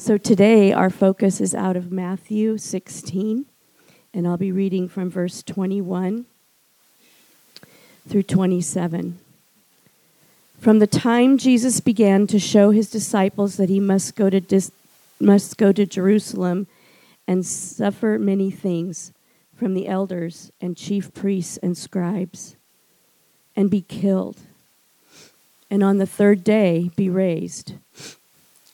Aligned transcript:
So 0.00 0.16
today 0.16 0.72
our 0.72 0.90
focus 0.90 1.40
is 1.40 1.56
out 1.56 1.76
of 1.76 1.90
Matthew 1.90 2.56
16, 2.56 3.46
and 4.14 4.28
I'll 4.28 4.36
be 4.36 4.52
reading 4.52 4.88
from 4.88 5.10
verse 5.10 5.42
21 5.42 6.24
through 8.08 8.22
27. 8.22 9.18
From 10.60 10.78
the 10.78 10.86
time 10.86 11.36
Jesus 11.36 11.80
began 11.80 12.28
to 12.28 12.38
show 12.38 12.70
his 12.70 12.88
disciples 12.88 13.56
that 13.56 13.68
he 13.68 13.80
must 13.80 14.14
go 14.14 14.30
to 14.30 14.40
dis- 14.40 14.70
must 15.18 15.58
go 15.58 15.72
to 15.72 15.84
Jerusalem 15.84 16.68
and 17.26 17.44
suffer 17.44 18.20
many 18.20 18.52
things 18.52 19.10
from 19.56 19.74
the 19.74 19.88
elders 19.88 20.52
and 20.60 20.76
chief 20.76 21.12
priests 21.12 21.56
and 21.56 21.76
scribes 21.76 22.54
and 23.56 23.68
be 23.68 23.82
killed 23.82 24.38
and 25.68 25.82
on 25.82 25.98
the 25.98 26.06
third 26.06 26.44
day 26.44 26.92
be 26.94 27.10
raised. 27.10 27.74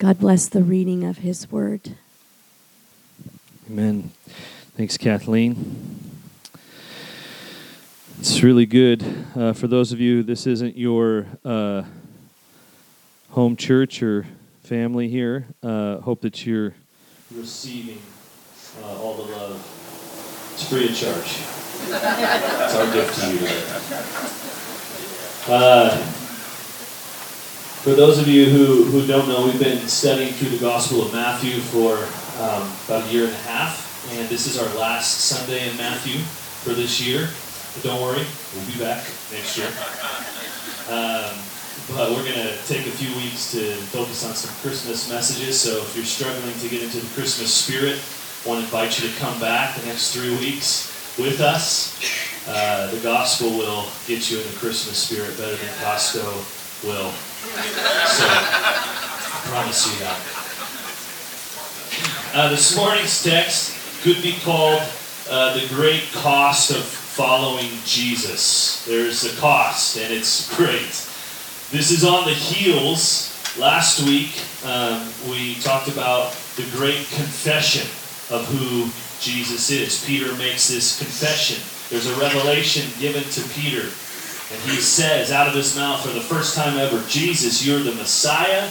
God 0.00 0.18
bless 0.18 0.48
the 0.48 0.62
reading 0.62 1.04
of 1.04 1.18
his 1.18 1.52
word. 1.52 1.90
Amen. 3.70 4.12
Thanks, 4.74 4.96
Kathleen. 4.96 6.00
It's 8.18 8.42
really 8.42 8.64
good. 8.64 9.04
Uh, 9.36 9.52
for 9.52 9.68
those 9.68 9.92
of 9.92 10.00
you, 10.00 10.22
this 10.22 10.46
isn't 10.46 10.78
your 10.78 11.26
uh, 11.44 11.82
home 13.32 13.56
church 13.56 14.02
or 14.02 14.24
family 14.62 15.08
here. 15.08 15.44
Uh, 15.62 15.98
hope 15.98 16.22
that 16.22 16.46
you're 16.46 16.72
receiving 17.34 18.00
uh, 18.82 19.02
all 19.02 19.22
the 19.22 19.30
love. 19.32 20.50
It's 20.54 20.66
free 20.66 20.88
of 20.88 20.96
charge. 20.96 21.42
it's 21.90 22.74
our 22.74 22.90
gift 22.94 23.20
to 23.20 23.32
you 23.32 23.38
today. 25.46 26.16
For 27.80 27.92
those 27.92 28.18
of 28.18 28.28
you 28.28 28.44
who, 28.44 28.84
who 28.84 29.06
don't 29.06 29.26
know, 29.26 29.46
we've 29.46 29.58
been 29.58 29.88
studying 29.88 30.34
through 30.34 30.50
the 30.50 30.60
Gospel 30.60 31.00
of 31.00 31.14
Matthew 31.14 31.60
for 31.72 31.96
um, 32.36 32.68
about 32.84 33.08
a 33.08 33.10
year 33.10 33.24
and 33.24 33.32
a 33.32 33.44
half, 33.48 34.04
and 34.12 34.28
this 34.28 34.46
is 34.46 34.60
our 34.60 34.68
last 34.78 35.32
Sunday 35.32 35.64
in 35.66 35.74
Matthew 35.78 36.20
for 36.60 36.74
this 36.74 37.00
year. 37.00 37.30
But 37.72 37.82
don't 37.88 38.02
worry, 38.02 38.20
we'll 38.52 38.66
be 38.68 38.76
back 38.76 39.08
next 39.32 39.56
year. 39.56 39.72
Um, 40.92 41.32
but 41.96 42.12
we're 42.12 42.28
going 42.28 42.36
to 42.36 42.52
take 42.68 42.84
a 42.84 42.92
few 42.92 43.08
weeks 43.16 43.50
to 43.52 43.72
focus 43.96 44.28
on 44.28 44.34
some 44.34 44.54
Christmas 44.60 45.08
messages. 45.08 45.58
So 45.58 45.78
if 45.80 45.96
you're 45.96 46.04
struggling 46.04 46.52
to 46.60 46.68
get 46.68 46.82
into 46.82 47.00
the 47.00 47.08
Christmas 47.16 47.48
spirit, 47.48 47.96
I 47.96 48.44
want 48.44 48.60
to 48.60 48.68
invite 48.68 49.00
you 49.00 49.08
to 49.08 49.14
come 49.16 49.40
back 49.40 49.80
the 49.80 49.86
next 49.86 50.12
three 50.12 50.36
weeks 50.36 51.16
with 51.16 51.40
us. 51.40 51.96
Uh, 52.46 52.90
the 52.90 53.00
gospel 53.00 53.48
will 53.56 53.88
get 54.06 54.30
you 54.30 54.36
in 54.36 54.44
the 54.52 54.58
Christmas 54.60 55.00
spirit 55.00 55.32
better 55.38 55.56
than 55.56 55.72
Costco 55.80 56.28
will. 56.84 57.08
So, 57.40 58.26
I 58.26 59.40
promise 59.46 59.86
you 59.86 59.98
that. 60.04 60.20
Uh, 62.34 62.50
this 62.50 62.76
morning's 62.76 63.22
text 63.24 64.02
could 64.02 64.22
be 64.22 64.36
called 64.44 64.82
uh, 65.30 65.54
The 65.58 65.66
Great 65.68 66.02
Cost 66.12 66.70
of 66.70 66.84
Following 66.84 67.70
Jesus. 67.86 68.84
There's 68.84 69.24
a 69.24 69.34
cost, 69.40 69.96
and 69.96 70.12
it's 70.12 70.54
great. 70.58 71.06
This 71.70 71.90
is 71.90 72.04
on 72.04 72.26
the 72.26 72.34
heels. 72.34 73.28
Last 73.58 74.02
week, 74.06 74.38
um, 74.66 75.08
we 75.30 75.54
talked 75.56 75.88
about 75.88 76.32
the 76.56 76.68
great 76.76 77.08
confession 77.08 77.88
of 78.28 78.46
who 78.48 78.90
Jesus 79.20 79.70
is. 79.70 80.04
Peter 80.04 80.34
makes 80.34 80.68
this 80.68 80.98
confession. 80.98 81.56
There's 81.88 82.06
a 82.06 82.20
revelation 82.20 82.86
given 83.00 83.24
to 83.24 83.40
Peter, 83.48 83.88
and 84.52 84.60
he 84.62 84.80
says 84.80 85.30
out 85.30 85.46
of 85.46 85.54
his 85.54 85.76
mouth 85.76 86.00
for 86.04 86.12
the 86.12 86.20
first 86.20 86.56
time 86.56 86.76
ever, 86.76 87.02
Jesus, 87.06 87.64
you're 87.64 87.78
the 87.78 87.94
Messiah 87.94 88.68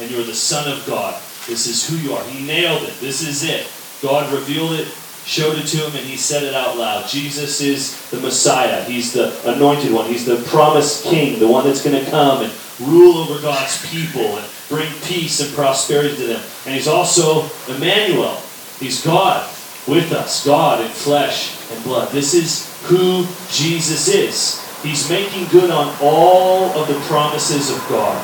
and 0.00 0.10
you're 0.10 0.24
the 0.24 0.34
Son 0.34 0.70
of 0.70 0.84
God. 0.86 1.14
This 1.46 1.66
is 1.66 1.88
who 1.88 1.96
you 1.96 2.14
are. 2.14 2.24
He 2.24 2.44
nailed 2.44 2.82
it. 2.82 2.94
This 3.00 3.26
is 3.26 3.44
it. 3.44 3.66
God 4.02 4.32
revealed 4.32 4.72
it, 4.72 4.88
showed 5.24 5.56
it 5.58 5.66
to 5.68 5.76
him, 5.76 5.94
and 5.96 6.06
he 6.06 6.16
said 6.16 6.42
it 6.42 6.54
out 6.54 6.76
loud. 6.76 7.08
Jesus 7.08 7.60
is 7.60 8.10
the 8.10 8.18
Messiah. 8.18 8.82
He's 8.84 9.12
the 9.12 9.32
anointed 9.48 9.92
one. 9.92 10.06
He's 10.06 10.26
the 10.26 10.42
promised 10.48 11.04
king, 11.04 11.38
the 11.38 11.48
one 11.48 11.64
that's 11.64 11.84
going 11.84 12.04
to 12.04 12.10
come 12.10 12.42
and 12.42 12.52
rule 12.80 13.18
over 13.18 13.40
God's 13.40 13.86
people 13.90 14.38
and 14.38 14.46
bring 14.68 14.92
peace 15.02 15.40
and 15.40 15.54
prosperity 15.54 16.16
to 16.16 16.26
them. 16.26 16.42
And 16.66 16.74
he's 16.74 16.88
also 16.88 17.48
Emmanuel. 17.68 18.40
He's 18.80 19.04
God 19.04 19.48
with 19.86 20.12
us, 20.12 20.44
God 20.44 20.80
in 20.80 20.88
flesh 20.88 21.70
and 21.70 21.84
blood. 21.84 22.10
This 22.10 22.34
is 22.34 22.66
who 22.84 23.26
Jesus 23.50 24.08
is. 24.08 24.69
He's 24.82 25.08
making 25.10 25.48
good 25.48 25.70
on 25.70 25.94
all 26.00 26.70
of 26.72 26.88
the 26.88 26.98
promises 27.04 27.70
of 27.70 27.76
God. 27.88 28.16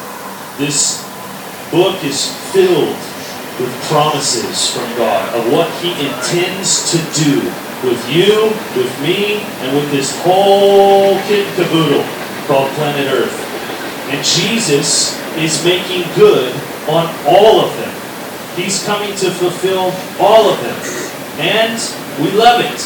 This 0.59 1.05
book 1.71 2.03
is 2.03 2.33
filled 2.53 2.97
with 3.61 3.69
promises 3.89 4.73
from 4.73 4.89
God 4.97 5.35
of 5.35 5.53
what 5.53 5.69
He 5.85 5.93
intends 5.93 6.93
to 6.93 6.99
do 7.13 7.45
with 7.85 8.01
you, 8.09 8.49
with 8.73 8.93
me, 9.03 9.45
and 9.61 9.77
with 9.77 9.91
this 9.91 10.17
whole 10.23 11.21
kit 11.29 11.47
and 11.47 11.57
caboodle 11.57 12.05
called 12.47 12.71
planet 12.73 13.13
Earth. 13.13 13.37
And 14.09 14.25
Jesus 14.25 15.13
is 15.37 15.63
making 15.63 16.09
good 16.15 16.55
on 16.89 17.13
all 17.29 17.61
of 17.61 17.77
them. 17.77 17.93
He's 18.57 18.83
coming 18.85 19.15
to 19.17 19.31
fulfill 19.31 19.93
all 20.19 20.49
of 20.49 20.59
them. 20.63 20.79
And 21.39 21.77
we 22.23 22.31
love 22.33 22.65
it. 22.65 22.81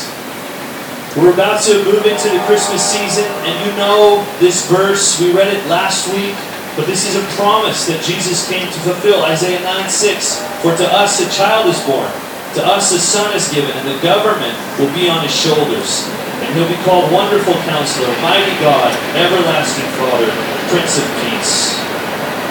We're 1.19 1.35
about 1.35 1.59
to 1.67 1.75
move 1.83 2.07
into 2.07 2.31
the 2.31 2.39
Christmas 2.47 2.79
season, 2.79 3.27
and 3.43 3.55
you 3.67 3.75
know 3.75 4.23
this 4.39 4.71
verse. 4.71 5.19
We 5.19 5.35
read 5.35 5.51
it 5.51 5.59
last 5.67 6.07
week, 6.15 6.39
but 6.79 6.87
this 6.87 7.03
is 7.03 7.19
a 7.19 7.27
promise 7.35 7.91
that 7.91 7.99
Jesus 8.07 8.47
came 8.47 8.63
to 8.63 8.81
fulfill. 8.87 9.27
Isaiah 9.27 9.59
9 9.59 9.91
6. 9.91 10.39
For 10.63 10.71
to 10.71 10.87
us 10.87 11.19
a 11.19 11.27
child 11.35 11.67
is 11.67 11.83
born, 11.83 12.07
to 12.55 12.63
us 12.63 12.95
a 12.95 13.03
son 13.03 13.35
is 13.35 13.51
given, 13.51 13.75
and 13.75 13.91
the 13.91 13.99
government 13.99 14.55
will 14.79 14.95
be 14.95 15.11
on 15.11 15.27
his 15.27 15.35
shoulders. 15.35 16.07
And 16.47 16.55
he'll 16.55 16.71
be 16.71 16.79
called 16.87 17.11
Wonderful 17.11 17.59
Counselor, 17.67 18.15
Mighty 18.23 18.55
God, 18.63 18.95
Everlasting 19.19 19.91
Father, 19.99 20.31
Prince 20.71 20.95
of 20.95 21.11
Peace. 21.27 21.75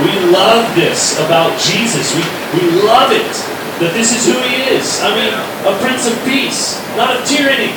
We 0.04 0.12
love 0.36 0.68
this 0.76 1.16
about 1.24 1.56
Jesus. 1.64 2.12
We, 2.12 2.28
we 2.60 2.84
love 2.84 3.16
it 3.16 3.32
that 3.80 3.96
this 3.96 4.12
is 4.12 4.28
who 4.28 4.36
he 4.44 4.68
is. 4.76 5.00
I 5.00 5.16
mean, 5.16 5.32
a 5.64 5.72
Prince 5.80 6.12
of 6.12 6.20
Peace, 6.28 6.76
not 7.00 7.16
of 7.16 7.24
tyranny, 7.24 7.72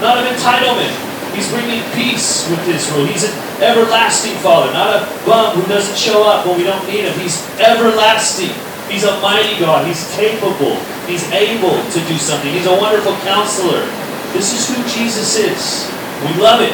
not 0.00 0.18
of 0.18 0.24
entitlement. 0.26 0.94
He's 1.34 1.50
bringing 1.50 1.82
peace 1.98 2.46
with 2.48 2.62
rule. 2.94 3.06
He's 3.06 3.26
an 3.26 3.34
everlasting 3.58 4.38
Father, 4.38 4.72
not 4.72 4.94
a 4.94 5.00
bum 5.26 5.58
who 5.58 5.66
doesn't 5.66 5.98
show 5.98 6.22
up 6.22 6.46
when 6.46 6.58
we 6.58 6.64
don't 6.64 6.86
need 6.86 7.02
him. 7.02 7.14
He's 7.18 7.42
everlasting. 7.58 8.54
He's 8.86 9.02
a 9.02 9.18
mighty 9.18 9.58
God. 9.58 9.86
He's 9.86 10.06
capable. 10.14 10.78
He's 11.10 11.26
able 11.34 11.74
to 11.74 11.98
do 12.06 12.16
something. 12.22 12.52
He's 12.52 12.66
a 12.66 12.76
wonderful 12.78 13.18
counselor. 13.26 13.82
This 14.30 14.54
is 14.54 14.70
who 14.70 14.78
Jesus 14.94 15.34
is. 15.34 15.90
We 16.22 16.38
love 16.40 16.62
it. 16.62 16.72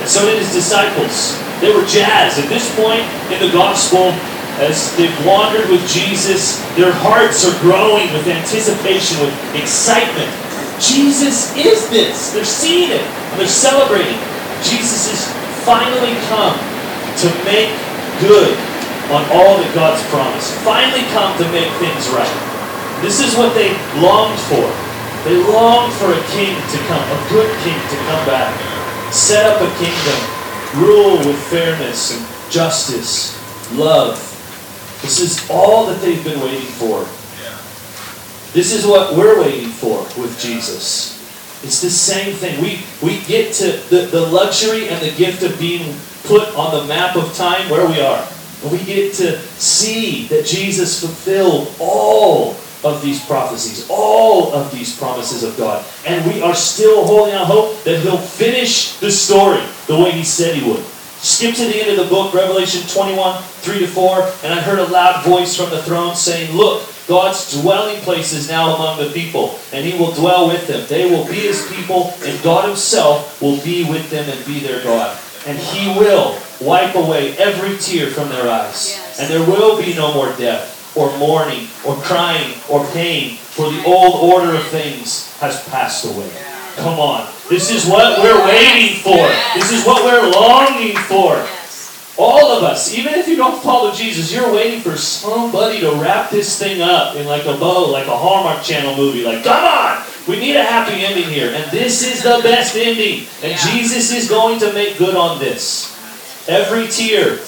And 0.00 0.08
so 0.08 0.26
did 0.26 0.38
his 0.38 0.52
disciples. 0.52 1.40
They 1.64 1.72
were 1.72 1.86
jazzed. 1.86 2.42
At 2.42 2.48
this 2.50 2.68
point 2.76 3.06
in 3.32 3.40
the 3.40 3.52
gospel, 3.56 4.12
as 4.60 4.94
they've 4.96 5.14
wandered 5.24 5.70
with 5.70 5.80
Jesus, 5.88 6.60
their 6.76 6.92
hearts 6.92 7.46
are 7.48 7.56
growing 7.62 8.12
with 8.12 8.26
anticipation, 8.28 9.16
with 9.24 9.32
excitement. 9.56 10.28
Jesus 10.82 11.54
is 11.54 11.88
this. 11.88 12.34
They're 12.34 12.44
seeing 12.44 12.90
it. 12.90 13.06
And 13.32 13.40
they're 13.40 13.46
celebrating. 13.46 14.18
Jesus 14.66 15.08
has 15.14 15.22
finally 15.62 16.18
come 16.26 16.58
to 17.22 17.28
make 17.46 17.70
good 18.18 18.58
on 19.14 19.22
all 19.30 19.62
that 19.62 19.70
God's 19.74 20.02
promised. 20.10 20.50
Finally 20.66 21.06
come 21.14 21.38
to 21.38 21.46
make 21.54 21.70
things 21.78 22.10
right. 22.10 22.36
This 23.02 23.22
is 23.22 23.38
what 23.38 23.54
they 23.54 23.70
longed 24.02 24.38
for. 24.50 24.66
They 25.24 25.38
longed 25.54 25.92
for 25.94 26.10
a 26.10 26.22
king 26.34 26.54
to 26.54 26.78
come, 26.90 27.02
a 27.02 27.18
good 27.30 27.50
king 27.62 27.78
to 27.78 27.96
come 28.10 28.26
back, 28.26 28.50
set 29.12 29.46
up 29.46 29.62
a 29.62 29.70
kingdom, 29.78 30.18
rule 30.82 31.18
with 31.18 31.38
fairness 31.46 32.10
and 32.10 32.26
justice, 32.50 33.38
love. 33.74 34.18
This 35.02 35.20
is 35.20 35.48
all 35.48 35.86
that 35.86 36.00
they've 36.00 36.22
been 36.24 36.40
waiting 36.40 36.66
for. 36.66 37.06
This 38.52 38.72
is 38.72 38.86
what 38.86 39.16
we're 39.16 39.40
waiting 39.40 39.68
for 39.68 40.02
with 40.20 40.38
Jesus. 40.38 41.18
It's 41.64 41.80
the 41.80 41.90
same 41.90 42.34
thing. 42.34 42.60
We, 42.60 42.80
we 43.02 43.24
get 43.24 43.54
to 43.54 43.72
the, 43.88 44.06
the 44.06 44.20
luxury 44.20 44.88
and 44.88 45.00
the 45.00 45.14
gift 45.16 45.42
of 45.42 45.58
being 45.58 45.96
put 46.24 46.54
on 46.54 46.74
the 46.74 46.86
map 46.86 47.16
of 47.16 47.34
time 47.34 47.70
where 47.70 47.86
we 47.86 48.00
are. 48.00 48.28
And 48.62 48.72
we 48.72 48.84
get 48.84 49.14
to 49.14 49.40
see 49.58 50.26
that 50.26 50.44
Jesus 50.44 51.00
fulfilled 51.00 51.74
all 51.78 52.56
of 52.84 53.00
these 53.00 53.24
prophecies, 53.24 53.86
all 53.88 54.52
of 54.52 54.70
these 54.72 54.96
promises 54.98 55.44
of 55.44 55.56
God. 55.56 55.84
And 56.06 56.30
we 56.30 56.42
are 56.42 56.54
still 56.54 57.06
holding 57.06 57.34
out 57.34 57.46
hope 57.46 57.82
that 57.84 58.00
He'll 58.00 58.18
finish 58.18 58.96
the 58.96 59.10
story 59.10 59.62
the 59.86 59.96
way 59.96 60.10
He 60.10 60.24
said 60.24 60.56
He 60.56 60.68
would. 60.68 60.84
Skip 61.22 61.54
to 61.54 61.64
the 61.64 61.80
end 61.80 61.90
of 61.90 62.04
the 62.04 62.10
book, 62.10 62.34
Revelation 62.34 62.82
21, 62.88 63.40
3 63.40 63.78
to 63.78 63.86
4, 63.86 64.32
and 64.42 64.52
I 64.52 64.60
heard 64.60 64.80
a 64.80 64.86
loud 64.86 65.24
voice 65.24 65.56
from 65.56 65.70
the 65.70 65.80
throne 65.82 66.16
saying, 66.16 66.56
Look, 66.56 66.82
God's 67.08 67.60
dwelling 67.60 68.00
place 68.02 68.32
is 68.32 68.48
now 68.48 68.74
among 68.74 68.98
the 68.98 69.10
people, 69.10 69.58
and 69.72 69.84
He 69.84 69.98
will 69.98 70.12
dwell 70.12 70.48
with 70.48 70.66
them. 70.66 70.86
They 70.88 71.10
will 71.10 71.26
be 71.26 71.40
His 71.40 71.66
people, 71.72 72.14
and 72.22 72.42
God 72.42 72.68
Himself 72.68 73.40
will 73.42 73.60
be 73.62 73.84
with 73.84 74.08
them 74.10 74.28
and 74.28 74.46
be 74.46 74.60
their 74.60 74.82
God. 74.82 75.18
And 75.46 75.58
He 75.58 75.88
will 75.98 76.38
wipe 76.60 76.94
away 76.94 77.36
every 77.38 77.76
tear 77.78 78.10
from 78.10 78.28
their 78.28 78.48
eyes. 78.48 78.90
Yes. 78.90 79.20
And 79.20 79.30
there 79.30 79.44
will 79.44 79.82
be 79.82 79.94
no 79.94 80.14
more 80.14 80.32
death, 80.36 80.96
or 80.96 81.16
mourning, 81.18 81.66
or 81.84 81.96
crying, 81.96 82.54
or 82.70 82.86
pain, 82.92 83.36
for 83.36 83.70
the 83.70 83.82
old 83.84 84.22
order 84.32 84.54
of 84.54 84.64
things 84.68 85.34
has 85.38 85.62
passed 85.68 86.04
away. 86.04 86.30
Come 86.76 87.00
on. 87.00 87.28
This 87.50 87.70
is 87.70 87.84
what 87.84 88.18
we're 88.20 88.46
waiting 88.46 89.02
for. 89.02 89.28
This 89.54 89.72
is 89.72 89.84
what 89.84 90.04
we're 90.04 90.30
longing 90.30 90.96
for. 90.96 91.36
All 92.18 92.52
of 92.52 92.62
us, 92.62 92.94
even 92.94 93.14
if 93.14 93.26
you 93.26 93.36
don't 93.36 93.62
follow 93.62 93.90
Jesus, 93.90 94.32
you're 94.32 94.52
waiting 94.52 94.80
for 94.80 94.96
somebody 94.96 95.80
to 95.80 95.92
wrap 95.94 96.30
this 96.30 96.58
thing 96.58 96.82
up 96.82 97.16
in 97.16 97.26
like 97.26 97.46
a 97.46 97.56
bow, 97.56 97.90
like 97.90 98.06
a 98.06 98.16
Hallmark 98.16 98.62
Channel 98.62 98.94
movie. 98.96 99.24
Like, 99.24 99.42
come 99.42 99.64
on, 99.64 100.04
we 100.28 100.38
need 100.38 100.56
a 100.56 100.62
happy 100.62 101.04
ending 101.04 101.28
here. 101.30 101.52
And 101.54 101.70
this 101.70 102.02
is 102.02 102.22
the 102.22 102.40
best 102.42 102.76
ending. 102.76 103.26
And 103.42 103.52
Yeah. 103.52 103.72
Jesus 103.72 104.12
is 104.12 104.28
going 104.28 104.60
to 104.60 104.72
make 104.74 104.98
good 104.98 105.16
on 105.16 105.38
this. 105.38 105.88
Every 106.48 106.86
tear, 106.88 107.40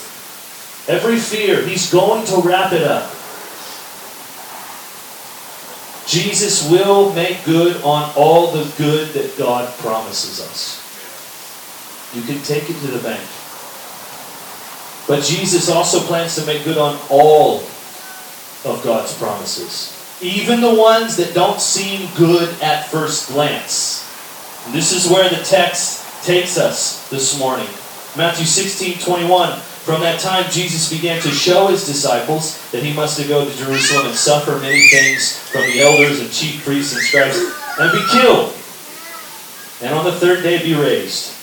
every 0.89 1.19
fear, 1.19 1.61
He's 1.67 1.93
going 1.93 2.25
to 2.27 2.41
wrap 2.41 2.73
it 2.73 2.83
up. 2.85 3.11
Jesus 6.07 6.71
will 6.71 7.13
make 7.13 7.45
good 7.45 7.83
on 7.83 8.13
all 8.17 8.53
the 8.53 8.65
good 8.77 9.09
that 9.15 9.37
God 9.39 9.73
promises 9.79 10.41
us. 10.41 10.81
You 12.15 12.23
can 12.23 12.43
take 12.45 12.71
it 12.71 12.79
to 12.81 12.87
the 12.89 12.99
bank. 12.99 13.23
But 15.07 15.23
Jesus 15.23 15.69
also 15.69 16.01
plans 16.01 16.37
to 16.37 16.47
make 16.47 16.65
good 16.65 16.79
on 16.79 16.99
all 17.11 17.59
of 18.65 18.81
God's 18.83 19.17
promises, 19.19 19.93
even 20.23 20.61
the 20.61 20.75
ones 20.75 21.17
that 21.17 21.35
don't 21.35 21.61
seem 21.61 22.09
good 22.17 22.49
at 22.63 22.89
first 22.89 23.29
glance. 23.29 24.01
And 24.65 24.75
this 24.75 24.93
is 24.93 25.11
where 25.11 25.29
the 25.29 25.45
text 25.45 26.25
takes 26.25 26.57
us 26.57 27.07
this 27.11 27.39
morning. 27.39 27.69
Matthew 28.17 28.47
16 28.47 29.01
21. 29.01 29.61
From 29.85 30.01
that 30.01 30.19
time, 30.19 30.51
Jesus 30.51 30.89
began 30.89 31.21
to 31.21 31.29
show 31.29 31.67
his 31.67 31.85
disciples 31.85 32.57
that 32.71 32.83
he 32.83 32.95
must 32.95 33.21
go 33.29 33.45
to 33.45 33.55
Jerusalem 33.55 34.07
and 34.07 34.15
suffer 34.15 34.59
many 34.59 34.89
things 34.89 35.39
from 35.51 35.61
the 35.61 35.83
elders 35.83 36.21
and 36.21 36.33
chief 36.33 36.65
priests 36.65 36.95
and 36.95 37.03
scribes 37.03 37.37
and 37.79 37.93
be 37.93 38.03
killed, 38.11 38.55
and 39.83 39.95
on 39.95 40.07
the 40.07 40.13
third 40.13 40.43
day 40.43 40.63
be 40.63 40.73
raised. 40.73 41.35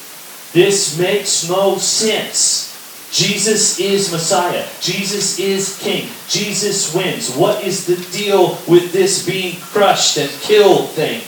This 0.54 0.98
makes 0.98 1.48
no 1.48 1.78
sense. 1.78 2.71
Jesus 3.12 3.78
is 3.80 4.12
Messiah. 4.12 4.66
Jesus 4.80 5.38
is 5.38 5.78
King. 5.80 6.10
Jesus 6.30 6.96
wins. 6.96 7.36
What 7.36 7.64
is 7.64 7.86
the 7.86 7.98
deal 8.18 8.58
with 8.68 8.94
this 8.94 9.26
being 9.26 9.60
crushed 9.60 10.18
and 10.18 10.30
killed 10.42 10.90
thing? 10.92 11.22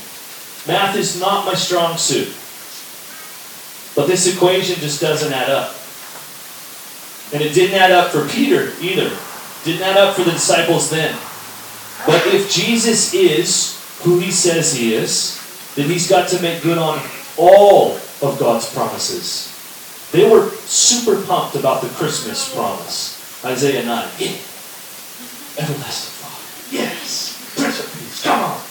Math 0.65 0.95
is 0.95 1.19
not 1.19 1.45
my 1.45 1.55
strong 1.55 1.97
suit. 1.97 2.33
But 3.95 4.07
this 4.07 4.33
equation 4.33 4.79
just 4.79 5.01
doesn't 5.01 5.33
add 5.33 5.49
up. 5.49 5.75
And 7.33 7.43
it 7.43 7.53
didn't 7.53 7.75
add 7.75 7.91
up 7.91 8.11
for 8.11 8.27
Peter 8.29 8.71
either. 8.81 9.11
Didn't 9.65 9.81
add 9.81 9.97
up 9.97 10.15
for 10.15 10.23
the 10.23 10.31
disciples 10.31 10.89
then. 10.89 11.13
But 12.05 12.25
if 12.27 12.49
Jesus 12.49 13.13
is 13.13 13.79
who 14.03 14.19
he 14.19 14.31
says 14.31 14.73
he 14.73 14.93
is, 14.93 15.39
then 15.75 15.89
he's 15.89 16.09
got 16.09 16.29
to 16.29 16.41
make 16.41 16.63
good 16.63 16.77
on 16.77 17.01
all 17.37 17.93
of 18.21 18.37
God's 18.39 18.71
promises. 18.73 19.52
They 20.13 20.29
were 20.29 20.47
super 20.69 21.19
pumped 21.25 21.55
about 21.55 21.81
the 21.81 21.89
Christmas 21.89 22.53
promise. 22.53 23.43
Isaiah 23.43 23.83
9. 23.83 24.07
Yeah. 24.19 24.37
Everlasting 25.57 26.13
Father. 26.21 26.77
Yes. 26.77 27.33
Prince 27.57 27.79
of 27.79 27.89
Peace. 27.97 28.21
Come 28.23 28.39
on. 28.39 28.61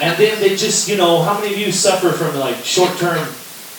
And 0.00 0.16
then 0.16 0.40
they 0.40 0.54
just, 0.54 0.88
you 0.88 0.96
know, 0.96 1.22
how 1.22 1.34
many 1.40 1.54
of 1.54 1.58
you 1.58 1.72
suffer 1.72 2.12
from 2.12 2.38
like 2.38 2.54
short 2.64 2.96
term, 2.98 3.28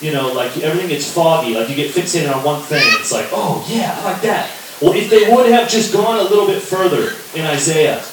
you 0.02 0.12
know, 0.12 0.34
like 0.34 0.54
everything 0.58 0.90
gets 0.90 1.10
foggy, 1.10 1.54
like 1.54 1.70
you 1.70 1.76
get 1.76 1.90
fixated 1.92 2.30
on 2.30 2.44
one 2.44 2.60
thing. 2.60 2.84
It's 3.00 3.10
like, 3.10 3.28
oh 3.32 3.66
yeah, 3.68 3.98
I 3.98 4.12
like 4.12 4.22
that. 4.22 4.50
Well, 4.82 4.92
if 4.92 5.08
they 5.08 5.32
would 5.32 5.50
have 5.50 5.70
just 5.70 5.94
gone 5.94 6.18
a 6.18 6.24
little 6.24 6.46
bit 6.46 6.60
further 6.60 7.14
in 7.34 7.46
Isaiah, 7.46 8.04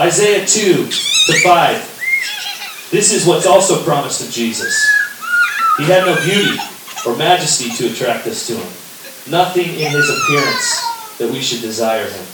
Isaiah 0.00 0.46
2 0.46 0.86
to 0.86 1.40
5, 1.44 2.88
this 2.90 3.12
is 3.12 3.26
what's 3.26 3.44
also 3.44 3.84
promised 3.84 4.24
of 4.26 4.30
Jesus. 4.30 4.74
He 5.76 5.84
had 5.84 6.06
no 6.06 6.16
beauty 6.24 6.58
or 7.08 7.16
majesty 7.16 7.70
to 7.70 7.90
attract 7.90 8.26
us 8.26 8.46
to 8.46 8.54
him. 8.54 9.32
Nothing 9.32 9.68
in 9.80 9.90
his 9.92 10.10
appearance 10.10 10.84
that 11.16 11.30
we 11.32 11.40
should 11.40 11.62
desire 11.62 12.04
him. 12.04 12.26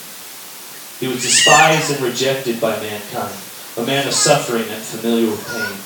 He 0.98 1.06
was 1.06 1.22
despised 1.22 1.92
and 1.92 2.00
rejected 2.00 2.60
by 2.60 2.78
mankind, 2.80 3.34
a 3.76 3.86
man 3.86 4.06
of 4.06 4.14
suffering 4.14 4.64
and 4.68 4.82
familiar 4.82 5.30
with 5.30 5.46
pain. 5.46 5.78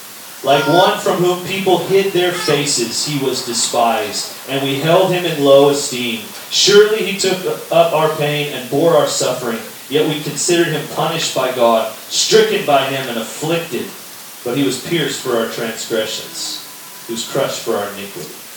Like 0.45 0.67
one 0.69 0.99
from 1.01 1.17
whom 1.23 1.45
people 1.47 1.79
hid 1.79 2.13
their 2.13 2.33
faces, 2.33 3.05
he 3.05 3.23
was 3.25 3.45
despised, 3.45 4.37
and 4.49 4.63
we 4.63 4.79
held 4.79 5.11
him 5.11 5.25
in 5.25 5.45
low 5.45 5.71
esteem. 5.71 6.21
Surely 6.51 7.05
he 7.05 7.19
took 7.19 7.45
up 7.73 7.93
our 7.93 8.15
pain 8.17 8.53
and 8.55 8.71
bore 8.71 8.95
our 8.95 9.09
suffering, 9.09 9.59
yet 9.91 10.09
we 10.09 10.23
considered 10.23 10.69
him 10.69 10.87
punished 10.95 11.35
by 11.35 11.55
God, 11.55 11.93
stricken 11.95 12.65
by 12.65 12.87
him, 12.87 13.09
and 13.09 13.19
afflicted. 13.19 13.91
But 14.45 14.57
he 14.57 14.65
was 14.65 14.87
pierced 14.87 15.21
for 15.21 15.37
our 15.37 15.49
transgressions, 15.49 16.65
he 17.07 17.13
was 17.13 17.29
crushed 17.29 17.61
for 17.61 17.75
our 17.75 17.89
iniquity. 17.95 18.48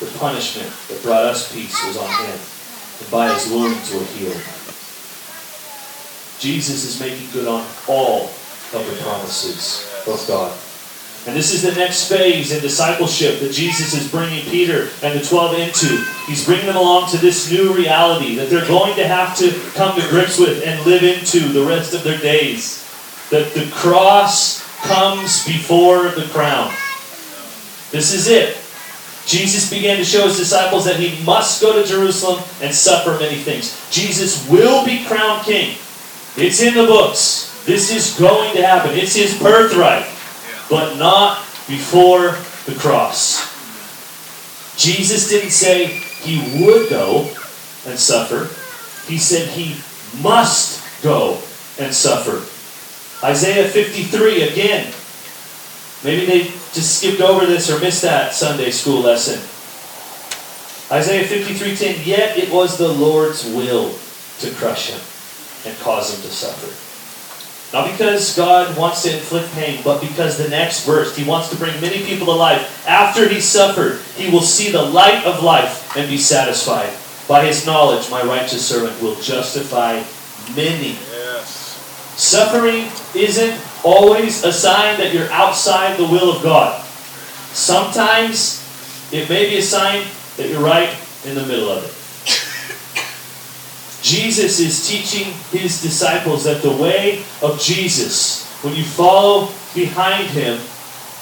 The 0.00 0.06
punishment 0.18 0.72
that 0.88 1.02
brought 1.02 1.24
us 1.24 1.52
peace 1.52 1.76
was 1.86 1.96
on 1.98 2.08
him, 2.08 2.40
and 3.00 3.10
by 3.10 3.32
his 3.32 3.52
wounds 3.52 3.92
we're 3.92 4.04
healed. 4.16 4.42
Jesus 6.40 6.88
is 6.88 6.98
making 6.98 7.30
good 7.32 7.46
on 7.46 7.66
all 7.86 8.24
of 8.72 8.86
the 8.86 8.96
promises 9.02 9.86
of 10.06 10.24
God. 10.26 10.56
And 11.26 11.36
this 11.36 11.52
is 11.52 11.60
the 11.62 11.78
next 11.78 12.08
phase 12.08 12.50
in 12.50 12.62
discipleship 12.62 13.40
that 13.40 13.52
Jesus 13.52 13.92
is 13.92 14.10
bringing 14.10 14.42
Peter 14.46 14.88
and 15.02 15.20
the 15.20 15.22
12 15.22 15.58
into. 15.58 16.02
He's 16.26 16.46
bringing 16.46 16.64
them 16.64 16.76
along 16.76 17.10
to 17.10 17.18
this 17.18 17.52
new 17.52 17.74
reality 17.74 18.36
that 18.36 18.48
they're 18.48 18.66
going 18.66 18.96
to 18.96 19.06
have 19.06 19.36
to 19.36 19.50
come 19.74 20.00
to 20.00 20.08
grips 20.08 20.38
with 20.38 20.64
and 20.64 20.82
live 20.86 21.02
into 21.02 21.40
the 21.52 21.62
rest 21.62 21.92
of 21.92 22.04
their 22.04 22.18
days. 22.18 22.88
That 23.28 23.52
the 23.52 23.70
cross 23.70 24.64
comes 24.86 25.44
before 25.44 26.08
the 26.08 26.26
crown. 26.32 26.72
This 27.90 28.14
is 28.14 28.26
it. 28.28 28.56
Jesus 29.26 29.70
began 29.70 29.98
to 29.98 30.04
show 30.04 30.26
his 30.26 30.36
disciples 30.36 30.84
that 30.86 30.96
he 30.96 31.22
must 31.24 31.60
go 31.60 31.80
to 31.80 31.86
Jerusalem 31.86 32.42
and 32.62 32.74
suffer 32.74 33.18
many 33.18 33.36
things. 33.36 33.76
Jesus 33.90 34.48
will 34.48 34.84
be 34.84 35.04
crowned 35.04 35.44
king. 35.44 35.76
It's 36.36 36.60
in 36.60 36.74
the 36.74 36.86
books. 36.86 37.46
This 37.66 37.94
is 37.94 38.18
going 38.18 38.54
to 38.56 38.66
happen. 38.66 38.96
It's 38.96 39.14
his 39.14 39.38
birthright 39.38 40.06
but 40.70 40.96
not 40.96 41.38
before 41.66 42.38
the 42.64 42.78
cross. 42.78 43.50
Jesus 44.76 45.28
didn't 45.28 45.50
say 45.50 45.86
he 46.22 46.64
would 46.64 46.88
go 46.88 47.28
and 47.86 47.98
suffer, 47.98 48.48
he 49.10 49.18
said 49.18 49.48
he 49.48 49.76
must 50.22 51.02
go 51.02 51.42
and 51.78 51.92
suffer. 51.92 52.46
Isaiah 53.26 53.68
53 53.68 54.42
again. 54.42 54.94
Maybe 56.02 56.26
they 56.26 56.42
just 56.72 56.98
skipped 56.98 57.20
over 57.20 57.46
this 57.46 57.70
or 57.70 57.78
missed 57.80 58.02
that 58.02 58.32
Sunday 58.32 58.70
school 58.70 59.00
lesson. 59.00 59.38
Isaiah 60.90 61.26
53:10 61.26 62.06
Yet 62.06 62.36
it 62.36 62.50
was 62.50 62.78
the 62.78 62.88
Lord's 62.88 63.44
will 63.44 63.94
to 64.40 64.50
crush 64.52 64.90
him 64.90 65.00
and 65.66 65.78
cause 65.80 66.14
him 66.14 66.22
to 66.22 66.34
suffer. 66.34 66.90
Not 67.72 67.92
because 67.92 68.34
God 68.34 68.76
wants 68.76 69.02
to 69.04 69.14
inflict 69.14 69.52
pain, 69.52 69.80
but 69.84 70.00
because 70.00 70.36
the 70.36 70.48
next 70.48 70.84
verse, 70.84 71.14
He 71.14 71.22
wants 71.22 71.50
to 71.50 71.56
bring 71.56 71.80
many 71.80 72.04
people 72.04 72.26
to 72.26 72.32
life. 72.32 72.84
After 72.88 73.28
He 73.28 73.40
suffered, 73.40 74.00
He 74.16 74.28
will 74.28 74.42
see 74.42 74.72
the 74.72 74.82
light 74.82 75.24
of 75.24 75.44
life 75.44 75.96
and 75.96 76.08
be 76.08 76.18
satisfied. 76.18 76.90
By 77.28 77.44
His 77.46 77.64
knowledge, 77.66 78.10
my 78.10 78.22
righteous 78.24 78.66
servant 78.66 79.00
will 79.00 79.14
justify 79.20 80.02
many. 80.56 80.98
Yes. 81.12 81.78
Suffering 82.16 82.90
isn't 83.14 83.54
always 83.84 84.44
a 84.44 84.52
sign 84.52 84.98
that 84.98 85.14
you're 85.14 85.30
outside 85.30 85.96
the 85.96 86.04
will 86.04 86.36
of 86.36 86.42
God. 86.42 86.84
Sometimes 87.52 88.60
it 89.12 89.28
may 89.28 89.48
be 89.48 89.58
a 89.58 89.62
sign 89.62 90.06
that 90.36 90.48
you're 90.48 90.62
right 90.62 90.94
in 91.24 91.34
the 91.34 91.46
middle 91.46 91.68
of 91.68 91.84
it. 91.84 91.90
Jesus 94.02 94.60
is 94.60 94.88
teaching 94.88 95.32
his 95.50 95.82
disciples 95.82 96.44
that 96.44 96.62
the 96.62 96.76
way 96.76 97.24
of 97.42 97.60
Jesus, 97.60 98.46
when 98.62 98.74
you 98.74 98.84
follow 98.84 99.48
behind 99.74 100.28
him, 100.28 100.60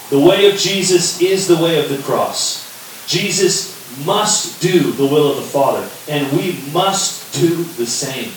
the 0.09 0.19
way 0.19 0.49
of 0.49 0.57
Jesus 0.57 1.21
is 1.21 1.47
the 1.47 1.57
way 1.57 1.83
of 1.83 1.89
the 1.89 2.01
cross. 2.03 2.65
Jesus 3.07 3.75
must 4.05 4.61
do 4.61 4.91
the 4.91 5.05
will 5.05 5.31
of 5.31 5.37
the 5.37 5.43
Father, 5.43 5.89
and 6.07 6.31
we 6.37 6.59
must 6.71 7.33
do 7.33 7.63
the 7.63 7.85
same. 7.85 8.31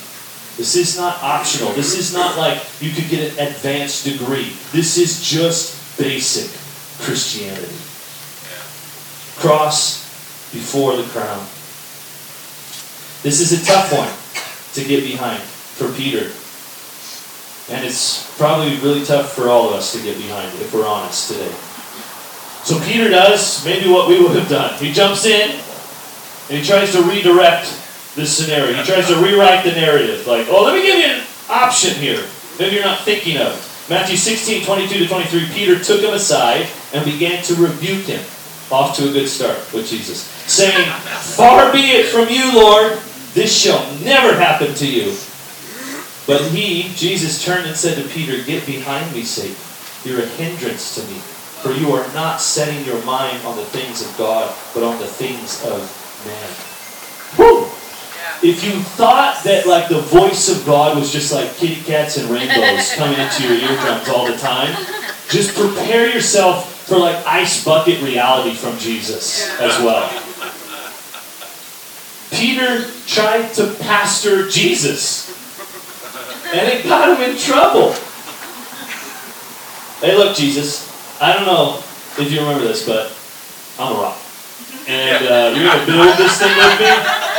This 0.57 0.77
is 0.77 0.97
not 0.97 1.23
optional. 1.23 1.73
This 1.73 1.97
is 1.97 2.13
not 2.13 2.37
like 2.37 2.63
you 2.81 2.91
could 2.91 3.09
get 3.09 3.33
an 3.33 3.49
advanced 3.49 4.05
degree. 4.05 4.53
This 4.73 4.99
is 4.99 5.23
just 5.23 5.99
basic 5.99 6.51
Christianity. 7.05 7.75
Cross 9.41 10.03
before 10.53 10.97
the 10.97 11.05
crown. 11.05 11.41
This 13.23 13.41
is 13.41 13.53
a 13.53 13.65
tough 13.65 13.93
one 13.93 14.13
to 14.75 14.89
get 14.89 15.05
behind 15.05 15.43
for 15.43 15.91
Peter. 15.93 16.31
And 17.71 17.87
it's 17.87 18.37
probably 18.37 18.77
really 18.79 19.05
tough 19.05 19.33
for 19.33 19.49
all 19.49 19.69
of 19.69 19.75
us 19.75 19.93
to 19.93 20.03
get 20.03 20.19
behind, 20.19 20.53
if 20.61 20.75
we're 20.75 20.87
honest 20.87 21.31
today. 21.31 21.53
So 22.65 22.79
Peter 22.85 23.09
does 23.09 23.65
maybe 23.65 23.91
what 23.91 24.09
we 24.09 24.23
would 24.23 24.37
have 24.37 24.49
done. 24.49 24.79
He 24.79 24.93
jumps 24.93 25.25
in 25.25 25.51
and 25.51 26.59
he 26.59 26.63
tries 26.63 26.93
to 26.93 27.03
redirect 27.03 27.67
this 28.15 28.37
scenario. 28.37 28.75
He 28.75 28.83
tries 28.85 29.09
to 29.09 29.17
rewrite 29.17 29.65
the 29.65 29.73
narrative. 29.73 30.27
Like, 30.27 30.49
oh, 30.49 30.65
let 30.65 30.75
me 30.75 30.83
give 30.83 30.99
you 30.99 31.05
an 31.05 31.25
option 31.49 31.95
here. 31.95 32.23
Maybe 32.59 32.77
you're 32.77 32.85
not 32.85 33.01
thinking 33.01 33.39
of. 33.39 33.69
Matthew 33.89 34.17
16, 34.17 34.65
22 34.65 34.99
to 35.01 35.09
23, 35.09 35.47
Peter 35.53 35.83
took 35.83 36.01
him 36.01 36.15
aside 36.15 36.67
and 36.93 37.05
began 37.05 37.43
to 37.45 37.55
rebuke 37.55 38.07
him. 38.07 38.23
Off 38.71 38.97
to 38.97 39.09
a 39.09 39.13
good 39.13 39.29
start 39.29 39.59
with 39.75 39.87
Jesus. 39.87 40.23
Saying, 40.47 40.89
Far 41.37 41.73
be 41.73 41.91
it 41.91 42.07
from 42.07 42.29
you, 42.29 42.55
Lord, 42.55 42.99
this 43.35 43.55
shall 43.55 43.85
never 44.01 44.35
happen 44.35 44.75
to 44.75 44.87
you. 44.87 45.15
But 46.27 46.41
he, 46.53 46.95
Jesus, 46.95 47.45
turned 47.45 47.67
and 47.67 47.77
said 47.77 48.01
to 48.01 48.09
Peter, 48.09 48.43
Get 48.45 48.65
behind 48.65 49.13
me, 49.15 49.25
Satan. 49.25 49.57
You're 50.05 50.23
a 50.23 50.29
hindrance 50.29 50.95
to 50.95 51.03
me. 51.03 51.19
For 51.63 51.73
you 51.73 51.93
are 51.93 52.07
not 52.15 52.41
setting 52.41 52.85
your 52.85 53.03
mind 53.05 53.45
on 53.47 53.57
the 53.57 53.65
things 53.65 54.01
of 54.01 54.17
God, 54.17 54.55
but 54.75 54.83
on 54.83 54.99
the 54.99 55.07
things 55.07 55.65
of 55.65 55.79
man. 56.27 56.51
Whew! 57.37 57.72
If 58.45 58.65
you 58.65 58.81
thought 58.81 59.43
that 59.45 59.67
like 59.67 59.89
the 59.89 60.01
voice 60.01 60.49
of 60.49 60.67
God 60.67 60.99
was 60.99 61.13
just 61.13 61.33
like 61.33 61.55
kitty 61.57 61.81
cats 61.83 62.17
and 62.17 62.29
rainbows 62.29 62.93
coming 62.97 63.19
into 63.19 63.45
your 63.47 63.55
eardrums 63.71 64.09
all 64.09 64.27
the 64.27 64.37
time, 64.37 64.75
just 65.31 65.55
prepare 65.57 66.09
yourself 66.13 66.87
for 66.87 66.99
like 66.99 67.17
ice 67.25 67.65
bucket 67.65 68.03
reality 68.03 68.55
from 68.55 68.77
Jesus 68.79 69.49
as 69.61 69.79
well. 69.83 70.11
Peter 72.33 72.91
tried 73.07 73.53
to 73.55 73.75
pastor 73.81 74.49
Jesus, 74.49 75.31
and 76.53 76.67
it 76.67 76.85
got 76.85 77.17
him 77.17 77.31
in 77.31 77.39
trouble. 77.39 77.93
Hey, 80.01 80.17
look, 80.17 80.35
Jesus, 80.35 80.91
I 81.21 81.33
don't 81.35 81.47
know 81.47 81.79
if 82.19 82.33
you 82.33 82.41
remember 82.41 82.65
this, 82.65 82.85
but 82.85 83.15
I'm 83.79 83.95
a 83.95 84.01
rock. 84.01 84.19
And 84.89 85.25
uh, 85.27 85.55
you're 85.55 85.71
going 85.71 85.79
to 85.79 85.87
build 85.87 86.19
this 86.19 86.39
thing 86.41 86.57
with 86.57 86.81
me, 86.81 86.91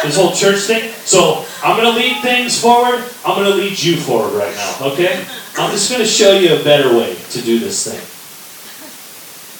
this 0.03 0.17
whole 0.17 0.31
church 0.31 0.61
thing. 0.61 0.91
So 1.05 1.45
I'm 1.63 1.79
going 1.79 1.91
to 1.93 1.99
lead 1.99 2.21
things 2.21 2.59
forward. 2.59 3.03
I'm 3.25 3.35
going 3.35 3.49
to 3.51 3.55
lead 3.55 3.79
you 3.79 3.97
forward 3.97 4.33
right 4.33 4.55
now, 4.55 4.87
okay? 4.91 5.25
I'm 5.57 5.71
just 5.71 5.89
going 5.89 6.01
to 6.01 6.07
show 6.07 6.37
you 6.37 6.59
a 6.59 6.63
better 6.63 6.95
way 6.97 7.15
to 7.31 7.41
do 7.41 7.59
this 7.59 7.87
thing. 7.87 8.01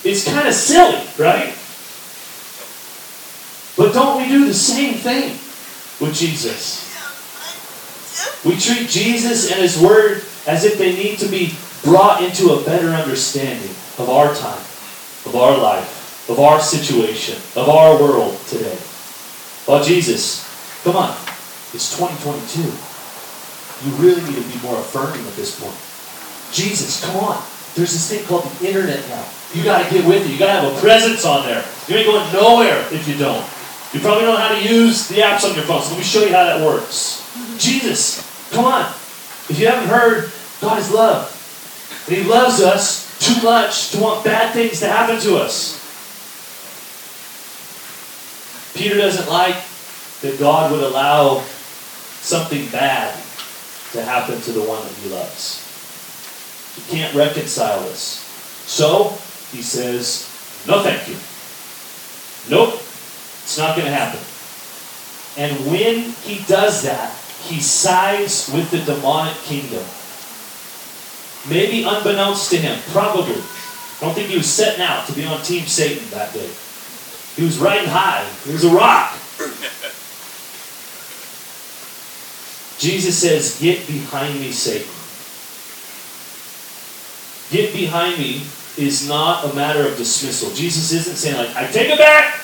It's 0.10 0.26
kind 0.28 0.48
of 0.48 0.54
silly, 0.54 1.02
right? 1.18 1.56
But 3.78 3.94
don't 3.94 4.22
we 4.22 4.28
do 4.28 4.46
the 4.46 4.54
same 4.54 4.96
thing 4.96 5.32
with 6.00 6.14
Jesus? 6.14 6.90
We 8.46 8.58
treat 8.58 8.90
Jesus 8.90 9.52
and 9.52 9.62
His 9.62 9.80
Word 9.80 10.24
as 10.46 10.66
if 10.66 10.78
they 10.78 10.94
need 10.94 11.20
to 11.20 11.28
be 11.28 11.54
brought 11.84 12.22
into 12.24 12.54
a 12.54 12.64
better 12.64 12.90
understanding 12.90 13.70
of 13.98 14.10
our 14.10 14.34
time, 14.36 14.62
of 15.26 15.36
our 15.36 15.58
life, 15.58 16.30
of 16.30 16.40
our 16.40 16.60
situation, 16.60 17.36
of 17.56 17.70
our 17.70 18.00
world 18.00 18.38
today. 18.48 18.78
Well, 19.68 19.84
Jesus, 19.84 20.44
come 20.84 20.96
on. 20.96 21.16
It's 21.74 21.98
2022. 21.98 22.68
You 23.84 23.92
really 23.98 24.22
need 24.24 24.42
to 24.42 24.48
be 24.48 24.60
more 24.64 24.80
affirming 24.80 25.26
at 25.26 25.36
this 25.36 25.60
point. 25.60 25.76
Jesus, 26.54 27.04
come 27.04 27.16
on. 27.18 27.44
There's 27.76 27.92
this 27.92 28.10
thing 28.10 28.26
called 28.26 28.44
the 28.44 28.68
internet 28.68 29.00
now. 29.10 29.26
You 29.54 29.64
got 29.64 29.84
to 29.84 29.90
get 29.94 30.06
with 30.06 30.26
it. 30.26 30.32
You 30.32 30.38
got 30.38 30.54
to 30.54 30.62
have 30.62 30.78
a 30.78 30.80
presence 30.80 31.26
on 31.26 31.46
there. 31.46 31.64
You 31.88 31.96
ain't 31.96 32.08
going 32.08 32.34
nowhere 32.34 32.80
if 32.92 33.08
you 33.08 33.18
don't. 33.18 33.44
You 33.94 34.00
probably 34.00 34.26
don't 34.26 34.36
know 34.36 34.42
how 34.42 34.54
to 34.54 34.68
use 34.68 35.08
the 35.08 35.22
apps 35.22 35.48
on 35.48 35.56
your 35.56 35.66
phone, 35.66 35.82
so 35.82 35.92
let 35.92 35.98
me 35.98 36.04
show 36.04 36.24
you 36.24 36.34
how 36.34 36.44
that 36.44 36.66
works. 36.66 37.22
Jesus, 37.58 38.22
come 38.52 38.66
on. 38.66 38.86
If 39.50 39.60
you 39.60 39.68
haven't 39.68 39.90
heard, 39.90 40.32
God 40.62 40.80
is 40.80 40.92
love. 40.92 41.30
And 42.08 42.18
He 42.18 42.24
loves 42.24 42.62
us 42.62 43.04
too 43.20 43.42
much 43.44 43.92
to 43.92 44.00
want 44.00 44.26
bad 44.26 44.54
things 44.54 44.80
to 44.80 44.88
happen 44.88 45.20
to 45.22 45.38
us. 45.38 45.83
Peter 48.74 48.98
doesn't 48.98 49.30
like 49.30 49.56
that 50.22 50.40
God 50.40 50.72
would 50.72 50.84
allow 50.84 51.42
something 52.22 52.68
bad 52.70 53.14
to 53.92 54.02
happen 54.04 54.40
to 54.42 54.52
the 54.52 54.62
one 54.62 54.82
that 54.84 54.94
he 54.94 55.10
loves. 55.10 55.62
He 56.76 56.96
can't 56.96 57.14
reconcile 57.14 57.82
this. 57.82 58.20
So, 58.66 59.10
he 59.52 59.62
says, 59.62 60.28
no 60.68 60.82
thank 60.82 61.08
you. 61.08 61.16
Nope, 62.50 62.76
it's 63.44 63.58
not 63.58 63.76
going 63.76 63.88
to 63.88 63.94
happen. 63.94 64.20
And 65.38 65.72
when 65.72 66.12
he 66.24 66.44
does 66.46 66.84
that, 66.84 67.14
he 67.44 67.60
sides 67.60 68.50
with 68.54 68.72
the 68.72 68.80
demonic 68.80 69.36
kingdom. 69.44 69.84
Maybe 71.50 71.84
unbeknownst 71.84 72.50
to 72.52 72.58
him, 72.58 72.80
probably. 72.92 73.36
I 73.36 73.98
don't 74.00 74.14
think 74.14 74.30
he 74.30 74.38
was 74.38 74.50
setting 74.50 74.82
out 74.82 75.06
to 75.08 75.14
be 75.14 75.26
on 75.26 75.42
Team 75.44 75.66
Satan 75.66 76.10
that 76.12 76.34
day. 76.34 76.50
He 77.36 77.44
was 77.44 77.58
riding 77.58 77.90
high. 77.90 78.28
He 78.46 78.52
was 78.52 78.64
a 78.64 78.70
rock. 78.70 79.14
Jesus 82.78 83.18
says, 83.18 83.60
Get 83.60 83.88
behind 83.88 84.40
me, 84.40 84.52
Satan. 84.52 84.92
Get 87.50 87.74
behind 87.74 88.20
me 88.20 88.44
is 88.78 89.08
not 89.08 89.46
a 89.46 89.56
matter 89.56 89.88
of 89.88 89.98
dismissal. 89.98 90.52
Jesus 90.54 90.92
isn't 90.92 91.16
saying, 91.16 91.38
like, 91.38 91.56
I 91.56 91.72
take 91.72 91.90
it 91.90 92.00
back, 92.00 92.42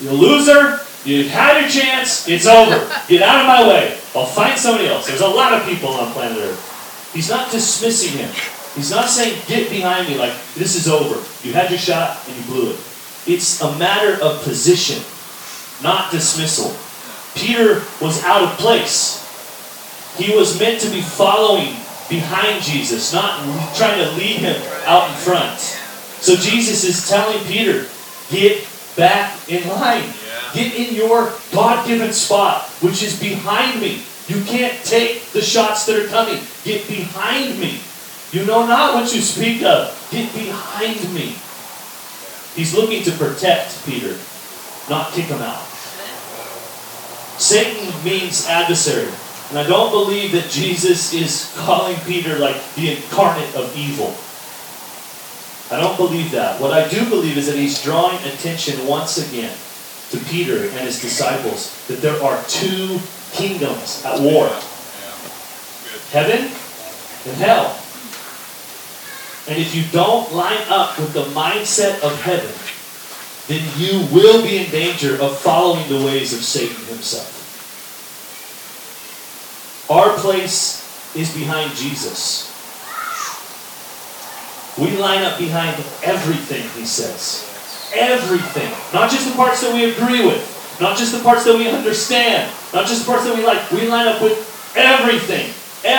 you're 0.00 0.12
a 0.12 0.14
loser, 0.14 0.80
you've 1.04 1.28
had 1.28 1.60
your 1.60 1.68
chance, 1.68 2.26
it's 2.26 2.46
over. 2.46 2.78
Get 3.08 3.22
out 3.22 3.40
of 3.40 3.46
my 3.46 3.68
way. 3.68 3.98
I'll 4.14 4.26
find 4.26 4.58
somebody 4.58 4.88
else. 4.88 5.06
There's 5.06 5.20
a 5.20 5.28
lot 5.28 5.52
of 5.52 5.64
people 5.68 5.90
on 5.90 6.10
planet 6.12 6.38
Earth. 6.38 7.12
He's 7.12 7.28
not 7.28 7.50
dismissing 7.50 8.18
him. 8.18 8.30
He's 8.74 8.90
not 8.90 9.08
saying, 9.08 9.40
Get 9.46 9.70
behind 9.70 10.08
me, 10.08 10.16
like, 10.18 10.32
this 10.54 10.74
is 10.74 10.88
over. 10.88 11.22
You 11.46 11.52
had 11.52 11.70
your 11.70 11.78
shot 11.78 12.18
and 12.26 12.36
you 12.36 12.42
blew 12.44 12.70
it. 12.72 12.80
It's 13.26 13.60
a 13.60 13.76
matter 13.78 14.22
of 14.22 14.42
position, 14.42 15.02
not 15.82 16.10
dismissal. 16.10 16.74
Peter 17.34 17.82
was 18.00 18.22
out 18.24 18.42
of 18.42 18.58
place. 18.58 19.22
He 20.16 20.34
was 20.34 20.58
meant 20.58 20.80
to 20.80 20.90
be 20.90 21.02
following 21.02 21.74
behind 22.08 22.62
Jesus, 22.62 23.12
not 23.12 23.40
trying 23.74 24.02
to 24.02 24.10
lead 24.12 24.38
him 24.38 24.62
out 24.86 25.10
in 25.10 25.16
front. 25.16 25.58
So 25.58 26.36
Jesus 26.36 26.84
is 26.84 27.08
telling 27.08 27.44
Peter, 27.44 27.86
get 28.30 28.66
back 28.96 29.36
in 29.48 29.68
line. 29.68 30.08
Get 30.54 30.74
in 30.74 30.94
your 30.94 31.32
God 31.52 31.86
given 31.86 32.12
spot, 32.12 32.62
which 32.80 33.02
is 33.02 33.20
behind 33.20 33.80
me. 33.80 34.02
You 34.28 34.42
can't 34.44 34.82
take 34.84 35.22
the 35.32 35.42
shots 35.42 35.84
that 35.86 36.02
are 36.02 36.08
coming. 36.08 36.42
Get 36.64 36.88
behind 36.88 37.60
me. 37.60 37.80
You 38.32 38.46
know 38.46 38.66
not 38.66 38.94
what 38.94 39.12
you 39.14 39.20
speak 39.20 39.62
of. 39.62 39.92
Get 40.10 40.32
behind 40.32 41.12
me. 41.14 41.36
He's 42.56 42.74
looking 42.74 43.04
to 43.04 43.12
protect 43.12 43.84
Peter, 43.86 44.16
not 44.88 45.12
kick 45.12 45.26
him 45.26 45.40
out. 45.42 45.62
Satan 47.38 47.92
means 48.02 48.46
adversary. 48.48 49.12
And 49.50 49.58
I 49.58 49.66
don't 49.68 49.92
believe 49.92 50.32
that 50.32 50.50
Jesus 50.50 51.14
is 51.14 51.52
calling 51.56 51.96
Peter 52.00 52.38
like 52.38 52.56
the 52.74 52.96
incarnate 52.96 53.54
of 53.54 53.76
evil. 53.76 54.16
I 55.70 55.80
don't 55.80 55.96
believe 55.96 56.32
that. 56.32 56.60
What 56.60 56.72
I 56.72 56.88
do 56.88 57.08
believe 57.08 57.36
is 57.36 57.46
that 57.46 57.56
he's 57.56 57.82
drawing 57.82 58.16
attention 58.24 58.86
once 58.86 59.18
again 59.18 59.54
to 60.10 60.18
Peter 60.30 60.62
and 60.62 60.80
his 60.80 61.00
disciples 61.00 61.86
that 61.86 62.00
there 62.00 62.20
are 62.22 62.42
two 62.48 62.98
kingdoms 63.32 64.02
at 64.04 64.20
war 64.20 64.48
heaven 66.10 66.50
and 67.26 67.36
hell. 67.36 67.76
And 69.48 69.58
if 69.58 69.74
you 69.74 69.84
don't 69.92 70.32
line 70.34 70.64
up 70.68 70.98
with 70.98 71.12
the 71.12 71.24
mindset 71.24 72.02
of 72.02 72.20
heaven, 72.20 72.52
then 73.46 73.62
you 73.78 74.06
will 74.12 74.42
be 74.42 74.58
in 74.58 74.70
danger 74.70 75.20
of 75.22 75.38
following 75.38 75.88
the 75.88 76.04
ways 76.04 76.32
of 76.32 76.40
Satan 76.40 76.84
himself. 76.86 77.32
Our 79.88 80.10
place 80.18 80.82
is 81.14 81.32
behind 81.32 81.76
Jesus. 81.76 82.52
We 84.76 84.96
line 84.98 85.22
up 85.22 85.38
behind 85.38 85.76
everything 86.02 86.68
he 86.78 86.84
says. 86.84 87.46
Everything. 87.94 88.70
Not 88.92 89.10
just 89.10 89.28
the 89.28 89.34
parts 89.36 89.62
that 89.62 89.72
we 89.72 89.90
agree 89.90 90.26
with, 90.26 90.42
not 90.80 90.98
just 90.98 91.16
the 91.16 91.22
parts 91.22 91.44
that 91.44 91.56
we 91.56 91.68
understand, 91.68 92.52
not 92.74 92.86
just 92.86 93.06
the 93.06 93.06
parts 93.06 93.24
that 93.24 93.36
we 93.36 93.44
like. 93.46 93.70
We 93.70 93.88
line 93.88 94.08
up 94.08 94.20
with 94.20 94.36
everything. 94.76 95.54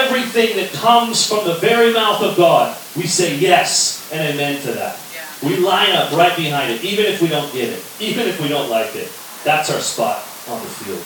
Everything 0.08 0.56
that 0.58 0.72
comes 0.74 1.28
from 1.28 1.46
the 1.46 1.56
very 1.56 1.94
mouth 1.94 2.22
of 2.22 2.38
God. 2.38 2.78
We 2.96 3.08
say 3.08 3.36
yes 3.36 4.10
and 4.12 4.22
amen 4.22 4.62
to 4.62 4.72
that. 4.74 5.00
We 5.44 5.58
line 5.58 5.92
up 5.92 6.12
right 6.14 6.36
behind 6.36 6.72
it, 6.72 6.84
even 6.84 7.06
if 7.06 7.22
we 7.22 7.28
don't 7.28 7.52
get 7.54 7.70
it, 7.70 7.84
even 8.00 8.28
if 8.28 8.42
we 8.42 8.48
don't 8.48 8.70
like 8.70 8.96
it. 8.96 9.12
That's 9.44 9.70
our 9.70 9.80
spot 9.80 10.24
on 10.48 10.60
the 10.62 10.70
field. 10.70 11.04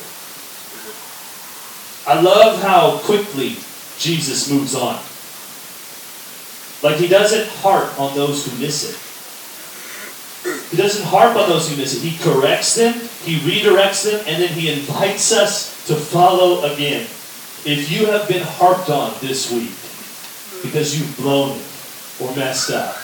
I 2.08 2.22
love 2.22 2.62
how 2.62 3.00
quickly 3.00 3.58
Jesus 3.98 4.50
moves 4.50 4.76
on. 4.76 5.00
Like 6.82 7.00
he 7.00 7.08
doesn't 7.08 7.48
harp 7.62 8.00
on 8.00 8.16
those 8.16 8.46
who 8.46 8.58
miss 8.60 8.90
it. 8.90 8.98
He 10.72 10.78
doesn't 10.78 11.06
harp 11.06 11.36
on 11.36 11.50
those 11.50 11.70
who 11.70 11.78
miss 11.78 11.96
it. 11.96 12.08
He 12.08 12.18
corrects 12.18 12.76
them, 12.76 12.94
he 13.24 13.38
redirects 13.40 14.10
them, 14.10 14.24
and 14.26 14.42
then 14.42 14.50
he 14.50 14.72
invites 14.72 15.32
us 15.32 15.86
to 15.88 15.96
follow 15.96 16.64
again. 16.74 17.08
If 17.64 17.92
you 17.92 18.08
have 18.08 18.28
been 18.28 18.42
harped 18.42 18.90
on 18.90 19.14
this 19.22 19.52
week 19.52 19.70
because 20.64 20.98
you've 20.98 21.16
blown 21.18 21.58
it 21.58 21.66
or 22.20 22.36
messed 22.36 22.72
up, 22.72 22.98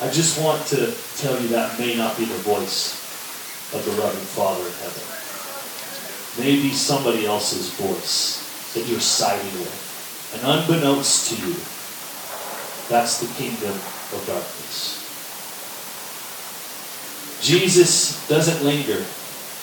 I 0.00 0.08
just 0.10 0.40
want 0.40 0.64
to 0.68 0.94
tell 1.16 1.40
you 1.42 1.48
that 1.48 1.76
may 1.78 1.96
not 1.96 2.16
be 2.16 2.24
the 2.24 2.38
voice 2.46 2.94
of 3.74 3.84
the 3.84 3.90
loving 4.00 4.20
Father 4.20 4.62
in 4.62 4.72
heaven. 4.78 5.02
Maybe 6.38 6.72
somebody 6.72 7.26
else's 7.26 7.70
voice 7.74 8.72
that 8.74 8.86
you're 8.86 9.00
siding 9.00 9.52
with. 9.58 10.30
And 10.34 10.42
unbeknownst 10.46 11.30
to 11.30 11.46
you, 11.46 11.54
that's 12.88 13.18
the 13.18 13.26
kingdom 13.34 13.74
of 13.74 14.24
darkness. 14.24 14.98
Jesus 17.42 18.26
doesn't 18.28 18.64
linger. 18.64 19.04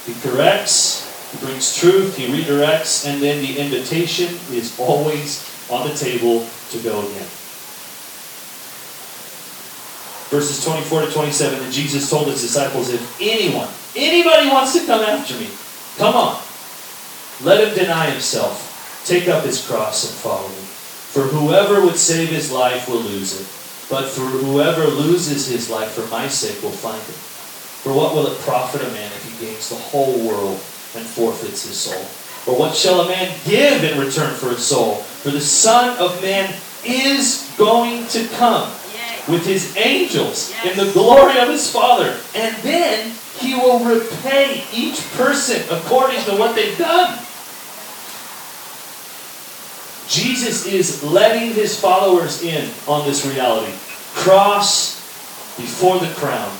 He 0.05 0.13
corrects, 0.21 1.06
he 1.31 1.37
brings 1.45 1.75
truth, 1.75 2.15
he 2.15 2.27
redirects, 2.27 3.05
and 3.05 3.21
then 3.21 3.41
the 3.41 3.59
invitation 3.59 4.27
is 4.51 4.79
always 4.79 5.43
on 5.69 5.87
the 5.87 5.93
table 5.93 6.47
to 6.71 6.79
go 6.79 6.99
again. 6.99 7.27
Verses 10.31 10.63
24 10.63 11.01
to 11.01 11.11
27, 11.11 11.63
and 11.63 11.73
Jesus 11.73 12.09
told 12.09 12.27
his 12.27 12.41
disciples, 12.41 12.93
if 12.93 13.21
anyone, 13.21 13.67
anybody 13.95 14.49
wants 14.49 14.73
to 14.73 14.85
come 14.85 15.01
after 15.01 15.33
me, 15.35 15.49
come 15.97 16.15
on. 16.15 16.41
Let 17.43 17.67
him 17.67 17.75
deny 17.75 18.09
himself, 18.09 19.03
take 19.05 19.27
up 19.27 19.43
his 19.43 19.65
cross, 19.65 20.09
and 20.09 20.17
follow 20.19 20.47
me. 20.47 20.63
For 21.11 21.23
whoever 21.23 21.83
would 21.83 21.97
save 21.97 22.29
his 22.29 22.51
life 22.51 22.87
will 22.87 23.01
lose 23.01 23.39
it, 23.39 23.47
but 23.89 24.09
for 24.09 24.21
whoever 24.21 24.85
loses 24.85 25.47
his 25.47 25.69
life 25.69 25.91
for 25.91 26.07
my 26.07 26.27
sake 26.27 26.61
will 26.63 26.71
find 26.71 27.01
it. 27.01 27.19
For 27.83 27.93
what 27.93 28.13
will 28.13 28.27
it 28.27 28.37
profit 28.39 28.81
a 28.81 28.91
man 28.91 29.11
if 29.11 29.23
he 29.23 29.45
gains 29.45 29.69
the 29.69 29.75
whole 29.75 30.25
world 30.27 30.59
and 30.97 31.05
forfeits 31.05 31.67
his 31.67 31.77
soul? 31.77 32.01
Or 32.47 32.59
what 32.59 32.75
shall 32.75 33.01
a 33.01 33.07
man 33.07 33.33
give 33.45 33.83
in 33.83 33.99
return 33.99 34.33
for 34.35 34.49
his 34.49 34.65
soul? 34.65 34.95
For 34.95 35.31
the 35.31 35.41
Son 35.41 35.97
of 35.99 36.21
Man 36.21 36.53
is 36.85 37.53
going 37.57 38.07
to 38.07 38.27
come 38.35 38.69
with 39.27 39.45
his 39.45 39.75
angels 39.75 40.53
in 40.65 40.77
the 40.77 40.91
glory 40.93 41.37
of 41.39 41.49
his 41.49 41.69
Father. 41.69 42.17
And 42.33 42.55
then 42.63 43.13
he 43.39 43.53
will 43.55 43.79
repay 43.83 44.63
each 44.73 44.99
person 45.11 45.61
according 45.69 46.21
to 46.23 46.37
what 46.37 46.55
they've 46.55 46.77
done. 46.77 47.19
Jesus 50.07 50.65
is 50.65 51.03
letting 51.03 51.53
his 51.53 51.77
followers 51.79 52.41
in 52.41 52.69
on 52.87 53.05
this 53.05 53.25
reality. 53.25 53.73
Cross 54.13 54.95
before 55.57 55.99
the 55.99 56.13
crown. 56.15 56.51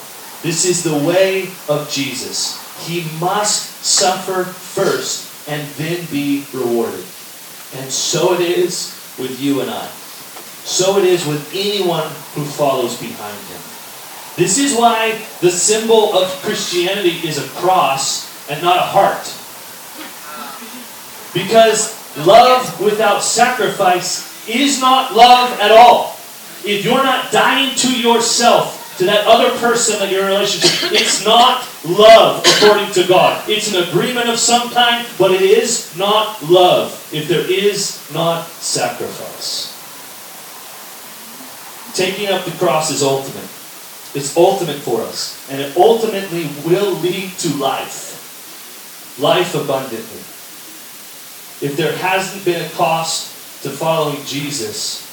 This 0.44 0.66
is 0.66 0.84
the 0.84 0.98
way 1.08 1.50
of 1.70 1.90
Jesus. 1.90 2.67
He 2.80 3.08
must 3.20 3.84
suffer 3.84 4.44
first 4.44 5.50
and 5.50 5.68
then 5.76 6.06
be 6.12 6.46
rewarded. 6.54 7.06
And 7.76 7.92
so 7.92 8.34
it 8.34 8.42
is 8.42 8.94
with 9.20 9.40
you 9.40 9.62
and 9.62 9.70
I. 9.70 9.88
So 10.64 10.98
it 10.98 11.06
is 11.06 11.26
with 11.26 11.50
anyone 11.56 12.08
who 12.36 12.44
follows 12.44 13.00
behind 13.00 13.38
him. 13.48 13.62
This 14.36 14.60
is 14.60 14.78
why 14.78 15.20
the 15.42 15.50
symbol 15.50 16.14
of 16.14 16.28
Christianity 16.44 17.28
is 17.28 17.38
a 17.38 17.48
cross 17.60 18.28
and 18.50 18.62
not 18.62 18.78
a 18.78 18.82
heart. 18.82 19.26
Because 21.34 21.96
love 22.26 22.80
without 22.82 23.24
sacrifice 23.24 24.48
is 24.48 24.80
not 24.80 25.16
love 25.16 25.60
at 25.60 25.72
all. 25.72 26.16
If 26.64 26.84
you're 26.84 27.04
not 27.04 27.32
dying 27.32 27.76
to 27.78 28.00
yourself, 28.00 28.87
to 28.98 29.06
that 29.06 29.28
other 29.28 29.56
person 29.60 30.00
that 30.00 30.12
you're 30.12 30.24
in 30.24 30.28
a 30.28 30.32
relationship, 30.32 30.92
it's 30.92 31.24
not 31.24 31.68
love 31.86 32.44
according 32.46 32.92
to 32.94 33.08
God. 33.08 33.48
It's 33.48 33.74
an 33.74 33.88
agreement 33.88 34.28
of 34.28 34.40
some 34.40 34.72
kind, 34.72 35.08
but 35.20 35.32
it 35.32 35.42
is 35.42 35.96
not 35.96 36.42
love 36.44 37.10
if 37.14 37.28
there 37.28 37.46
is 37.50 38.02
not 38.12 38.48
sacrifice. 38.48 39.74
Taking 41.96 42.30
up 42.30 42.44
the 42.46 42.52
cross 42.52 42.90
is 42.90 43.04
ultimate. 43.04 43.50
It's 44.16 44.36
ultimate 44.36 44.78
for 44.78 45.02
us. 45.02 45.48
And 45.52 45.62
it 45.62 45.78
ultimately 45.78 46.50
will 46.66 46.94
lead 46.94 47.32
to 47.40 47.50
life. 47.58 49.16
Life 49.20 49.54
abundantly. 49.54 50.24
If 51.68 51.76
there 51.78 51.96
hasn't 51.98 52.46
been 52.46 52.66
a 52.66 52.70
cost 52.72 53.62
to 53.64 53.70
following 53.70 54.24
Jesus, 54.26 55.04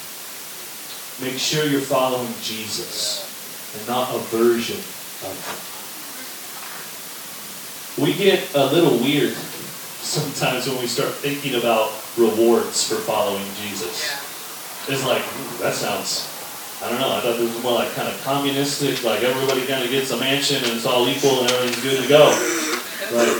make 1.21 1.37
sure 1.37 1.65
you're 1.65 1.81
following 1.81 2.33
Jesus 2.41 3.34
and 3.75 3.87
not 3.87 4.15
a 4.15 4.19
version 4.31 4.77
of 5.27 5.35
him. 7.97 8.05
We 8.05 8.13
get 8.13 8.55
a 8.55 8.65
little 8.65 8.97
weird 8.99 9.33
sometimes 10.01 10.67
when 10.67 10.79
we 10.79 10.87
start 10.87 11.13
thinking 11.13 11.55
about 11.55 11.91
rewards 12.17 12.87
for 12.87 12.95
following 12.95 13.45
Jesus. 13.61 14.11
It's 14.87 15.05
like, 15.05 15.23
that 15.59 15.73
sounds 15.73 16.31
I 16.83 16.89
don't 16.89 16.99
know. 16.99 17.15
I 17.15 17.19
thought 17.21 17.37
this 17.37 17.53
was 17.55 17.63
more 17.63 17.73
like 17.73 17.91
kind 17.93 18.07
of 18.07 18.21
communistic, 18.23 19.03
like 19.03 19.23
everybody 19.23 19.65
kind 19.65 19.83
of 19.83 19.89
gets 19.89 20.11
a 20.11 20.17
mansion 20.17 20.57
and 20.57 20.73
it's 20.75 20.85
all 20.85 21.07
equal 21.07 21.41
and 21.41 21.51
everything's 21.51 21.81
good 21.81 22.03
to 22.03 22.09
go. 22.09 22.29
Like, 23.15 23.31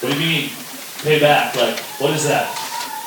what 0.00 0.12
do 0.12 0.18
you 0.18 0.24
mean 0.24 0.50
pay 1.02 1.18
back? 1.18 1.54
Like, 1.56 1.78
what 2.00 2.14
is 2.14 2.24
that? 2.28 2.46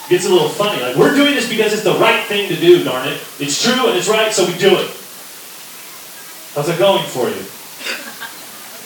It 0.05 0.09
gets 0.09 0.25
a 0.25 0.29
little 0.29 0.49
funny. 0.49 0.81
Like, 0.81 0.95
we're 0.95 1.15
doing 1.15 1.33
this 1.33 1.49
because 1.49 1.73
it's 1.73 1.83
the 1.83 1.95
right 1.95 2.23
thing 2.27 2.49
to 2.49 2.55
do, 2.55 2.83
darn 2.83 3.07
it. 3.07 3.23
It's 3.39 3.63
true 3.63 3.87
and 3.87 3.97
it's 3.97 4.09
right, 4.09 4.33
so 4.33 4.45
we 4.45 4.57
do 4.57 4.77
it. 4.77 4.91
How's 6.55 6.69
it 6.69 6.79
going 6.79 7.05
for 7.07 7.29
you? 7.29 7.43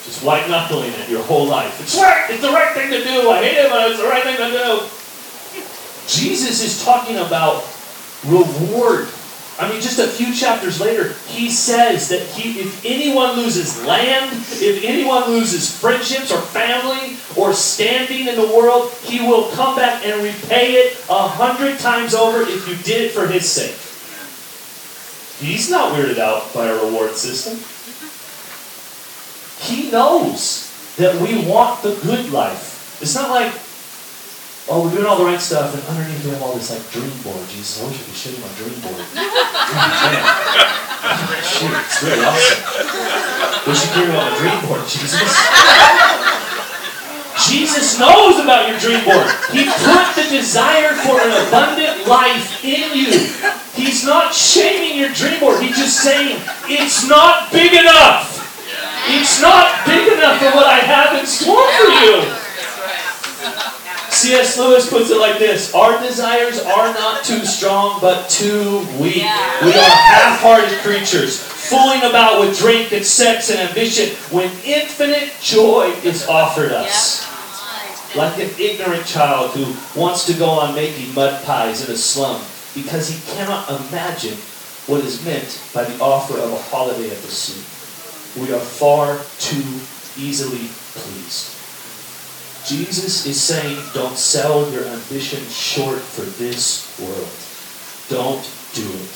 Just 0.04 0.22
white 0.22 0.48
knuckling 0.48 0.92
it 0.92 1.08
your 1.08 1.22
whole 1.22 1.46
life. 1.46 1.80
It's 1.80 1.96
right. 1.96 2.30
It's 2.30 2.42
the 2.42 2.50
right 2.50 2.74
thing 2.74 2.90
to 2.90 3.02
do. 3.02 3.30
I 3.30 3.42
hate 3.42 3.56
it, 3.56 3.70
but 3.70 3.90
it's 3.90 4.00
the 4.00 4.06
right 4.06 4.22
thing 4.22 4.36
to 4.36 4.50
do. 4.50 4.80
Jesus 6.06 6.62
is 6.62 6.84
talking 6.84 7.16
about 7.16 7.64
reward 8.26 9.08
I 9.56 9.70
mean, 9.70 9.80
just 9.80 10.00
a 10.00 10.08
few 10.08 10.34
chapters 10.34 10.80
later, 10.80 11.14
he 11.28 11.48
says 11.48 12.08
that 12.08 12.22
he, 12.22 12.58
if 12.58 12.84
anyone 12.84 13.36
loses 13.36 13.84
land, 13.84 14.32
if 14.32 14.82
anyone 14.82 15.28
loses 15.28 15.78
friendships 15.78 16.32
or 16.32 16.40
family 16.40 17.16
or 17.36 17.52
standing 17.52 18.26
in 18.26 18.34
the 18.34 18.48
world, 18.48 18.90
he 19.04 19.20
will 19.20 19.50
come 19.52 19.76
back 19.76 20.04
and 20.04 20.20
repay 20.24 20.72
it 20.72 20.98
a 21.08 21.28
hundred 21.28 21.78
times 21.78 22.14
over 22.14 22.42
if 22.42 22.68
you 22.68 22.74
did 22.82 23.02
it 23.02 23.10
for 23.12 23.28
his 23.28 23.48
sake. 23.48 23.76
He's 25.38 25.70
not 25.70 25.92
weirded 25.92 26.18
out 26.18 26.52
by 26.54 26.66
a 26.66 26.84
reward 26.84 27.16
system. 27.16 27.58
He 29.60 29.90
knows 29.90 30.70
that 30.96 31.20
we 31.20 31.46
want 31.46 31.82
the 31.82 31.94
good 32.02 32.30
life. 32.30 32.98
It's 33.02 33.14
not 33.14 33.30
like 33.30 33.52
oh, 34.68 34.84
we're 34.84 34.94
doing 34.94 35.06
all 35.06 35.18
the 35.18 35.24
right 35.24 35.40
stuff, 35.40 35.74
and 35.74 35.82
underneath 35.88 36.24
we 36.24 36.30
have 36.30 36.42
all 36.42 36.54
this 36.54 36.70
like 36.70 36.80
dream 36.90 37.10
board. 37.22 37.42
Jesus, 37.48 37.82
I 37.82 37.86
wish 37.88 38.00
I 38.00 38.04
could 38.04 38.14
show 38.14 38.30
you 38.30 38.38
my 38.40 38.52
dream 38.56 38.80
board. 38.80 39.04
Shoot, 41.44 41.74
it's 41.84 42.00
really 42.02 42.24
awesome. 42.24 42.64
Wish 43.68 43.84
you 43.84 43.90
could 43.92 44.08
on 44.10 44.16
my 44.16 44.32
dream 44.38 44.58
board, 44.68 44.82
Jesus. 44.88 46.30
Jesus 47.50 47.98
knows 47.98 48.40
about 48.40 48.68
your 48.68 48.78
dream 48.78 49.04
board. 49.04 49.28
He 49.52 49.64
put 49.64 50.06
the 50.16 50.26
desire 50.30 50.94
for 51.04 51.20
an 51.20 51.46
abundant 51.46 52.06
life 52.06 52.64
in 52.64 52.96
you. 52.96 53.12
He's 53.74 54.04
not 54.04 54.34
shaming 54.34 54.98
your 54.98 55.10
dream 55.12 55.40
board. 55.40 55.62
He's 55.62 55.76
just 55.76 56.00
saying, 56.02 56.40
it's 56.64 57.08
not 57.08 57.52
big 57.52 57.72
enough. 57.72 58.40
It's 59.08 59.40
not 59.42 59.84
big 59.84 60.12
enough 60.12 60.38
for 60.38 60.50
what 60.56 60.66
I 60.66 60.78
have 60.78 61.18
in 61.18 61.26
store 61.26 61.68
for 61.76 61.90
you. 62.04 62.44
C.S. 64.10 64.56
Lewis 64.58 64.88
puts 64.88 65.10
it 65.10 65.18
like 65.18 65.38
this 65.38 65.74
Our 65.74 66.00
desires 66.00 66.60
are 66.60 66.94
not 66.94 67.24
too 67.24 67.44
strong, 67.44 68.00
but 68.00 68.30
too 68.30 68.78
weak. 68.98 69.16
We 69.16 69.74
are 69.74 69.94
half 70.08 70.40
hearted 70.40 70.78
creatures, 70.78 71.38
fooling 71.38 72.00
about 72.08 72.40
with 72.40 72.56
drink 72.58 72.92
and 72.92 73.04
sex 73.04 73.50
and 73.50 73.58
ambition 73.60 74.16
when 74.30 74.50
infinite 74.64 75.32
joy 75.42 75.92
is 76.04 76.26
offered 76.26 76.72
us. 76.72 77.33
Like 78.16 78.38
an 78.38 78.50
ignorant 78.60 79.06
child 79.06 79.50
who 79.52 79.74
wants 79.98 80.24
to 80.26 80.34
go 80.34 80.48
on 80.50 80.74
making 80.74 81.14
mud 81.14 81.44
pies 81.44 81.86
in 81.86 81.92
a 81.92 81.98
slum 81.98 82.40
because 82.74 83.08
he 83.08 83.34
cannot 83.34 83.68
imagine 83.68 84.38
what 84.86 85.04
is 85.04 85.24
meant 85.24 85.60
by 85.74 85.84
the 85.84 85.98
offer 86.02 86.38
of 86.38 86.52
a 86.52 86.62
holiday 86.70 87.10
at 87.10 87.22
the 87.22 87.30
sea. 87.30 87.58
We 88.40 88.52
are 88.52 88.60
far 88.60 89.18
too 89.38 89.64
easily 90.16 90.68
pleased. 90.94 91.54
Jesus 92.66 93.26
is 93.26 93.40
saying, 93.40 93.82
don't 93.92 94.16
sell 94.16 94.70
your 94.70 94.84
ambition 94.84 95.42
short 95.48 95.98
for 95.98 96.22
this 96.38 96.86
world. 97.00 97.28
Don't 98.08 98.44
do 98.74 98.88
it. 98.88 99.12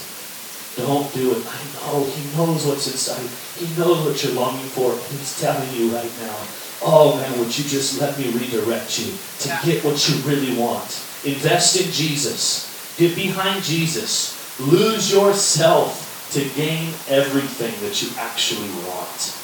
Don't 0.77 1.13
do 1.15 1.33
it. 1.33 1.47
I 1.47 1.61
know 1.75 2.05
He 2.05 2.37
knows 2.37 2.67
what's 2.67 2.87
inside. 2.91 3.27
He 3.57 3.67
knows 3.79 4.05
what 4.05 4.23
you're 4.23 4.35
longing 4.35 4.69
for. 4.75 4.93
He's 5.11 5.41
telling 5.41 5.71
you 5.75 5.91
right 5.91 6.13
now, 6.21 6.37
oh 6.83 7.17
man, 7.17 7.39
would 7.39 7.57
you 7.57 7.65
just 7.65 8.01
let 8.01 8.19
me 8.19 8.31
redirect 8.31 8.99
you 8.99 9.13
to 9.41 9.49
get 9.65 9.85
what 9.85 10.09
you 10.09 10.17
really 10.23 10.57
want? 10.57 11.05
Invest 11.25 11.81
in 11.81 11.91
Jesus. 11.91 12.95
Get 12.97 13.15
behind 13.15 13.63
Jesus. 13.65 14.35
Lose 14.61 15.13
yourself 15.13 16.31
to 16.33 16.41
gain 16.57 16.93
everything 17.09 17.75
that 17.87 18.03
you 18.03 18.09
actually 18.19 18.69
want. 18.87 19.35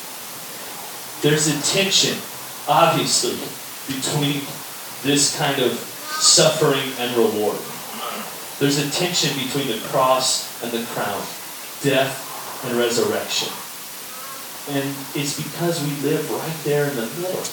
There's 1.23 1.49
a 1.49 1.57
tension, 1.73 2.19
obviously, 2.69 3.39
between 3.89 4.43
this 5.03 5.37
kind 5.39 5.63
of 5.63 5.73
suffering 5.73 6.93
and 6.99 7.17
reward. 7.17 7.59
There's 8.59 8.79
a 8.79 8.91
tension 8.91 9.35
between 9.43 9.69
the 9.69 9.81
cross 9.89 10.63
and 10.63 10.71
the 10.71 10.85
crown, 10.93 11.23
death 11.83 12.65
and 12.65 12.77
resurrection. 12.79 13.49
And 14.71 14.95
it's 15.15 15.37
because 15.43 15.83
we 15.83 15.91
live 16.09 16.31
right 16.31 16.65
there 16.65 16.89
in 16.89 16.97
the 16.97 17.07
middle. 17.21 17.45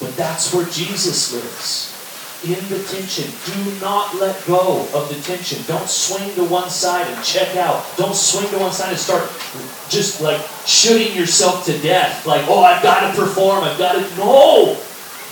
But 0.00 0.16
that's 0.16 0.52
where 0.52 0.66
Jesus 0.66 1.32
lives. 1.32 1.96
In 2.42 2.68
the 2.68 2.82
tension. 2.84 3.30
Do 3.44 3.80
not 3.80 4.14
let 4.16 4.46
go 4.46 4.88
of 4.94 5.08
the 5.08 5.20
tension. 5.22 5.62
Don't 5.66 5.88
swing 5.88 6.34
to 6.34 6.44
one 6.44 6.70
side 6.70 7.06
and 7.06 7.24
check 7.24 7.56
out. 7.56 7.84
Don't 7.96 8.16
swing 8.16 8.48
to 8.50 8.58
one 8.58 8.72
side 8.72 8.90
and 8.90 8.98
start 8.98 9.30
just 9.90 10.22
like 10.22 10.40
shooting 10.66 11.14
yourself 11.14 11.66
to 11.66 11.78
death. 11.80 12.26
Like, 12.26 12.46
oh, 12.48 12.62
I've 12.62 12.82
got 12.82 13.10
to 13.10 13.20
perform. 13.20 13.64
I've 13.64 13.78
got 13.78 13.92
to. 13.92 14.16
No! 14.16 14.78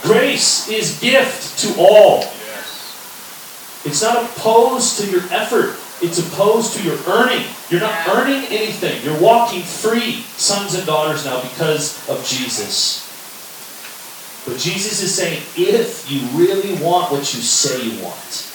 Grace 0.02 0.68
is 0.68 1.00
gift 1.00 1.58
to 1.60 1.80
all. 1.80 2.20
Yes. 2.20 3.82
It's 3.84 4.02
not 4.02 4.22
opposed 4.22 5.00
to 5.00 5.10
your 5.10 5.22
effort. 5.30 5.76
It's 6.00 6.18
opposed 6.18 6.74
to 6.74 6.82
your 6.82 6.96
earning. 7.06 7.44
You're 7.70 7.80
not 7.80 8.08
earning 8.08 8.44
anything. 8.50 9.02
You're 9.04 9.20
walking 9.20 9.62
free, 9.62 10.22
sons 10.36 10.74
and 10.74 10.86
daughters 10.86 11.24
now, 11.24 11.42
because 11.42 12.08
of 12.08 12.24
Jesus. 12.24 13.04
But 14.46 14.58
Jesus 14.58 15.02
is 15.02 15.14
saying, 15.14 15.42
if 15.56 16.10
you 16.10 16.20
really 16.38 16.80
want 16.82 17.10
what 17.10 17.34
you 17.34 17.40
say 17.40 17.82
you 17.82 18.02
want, 18.02 18.46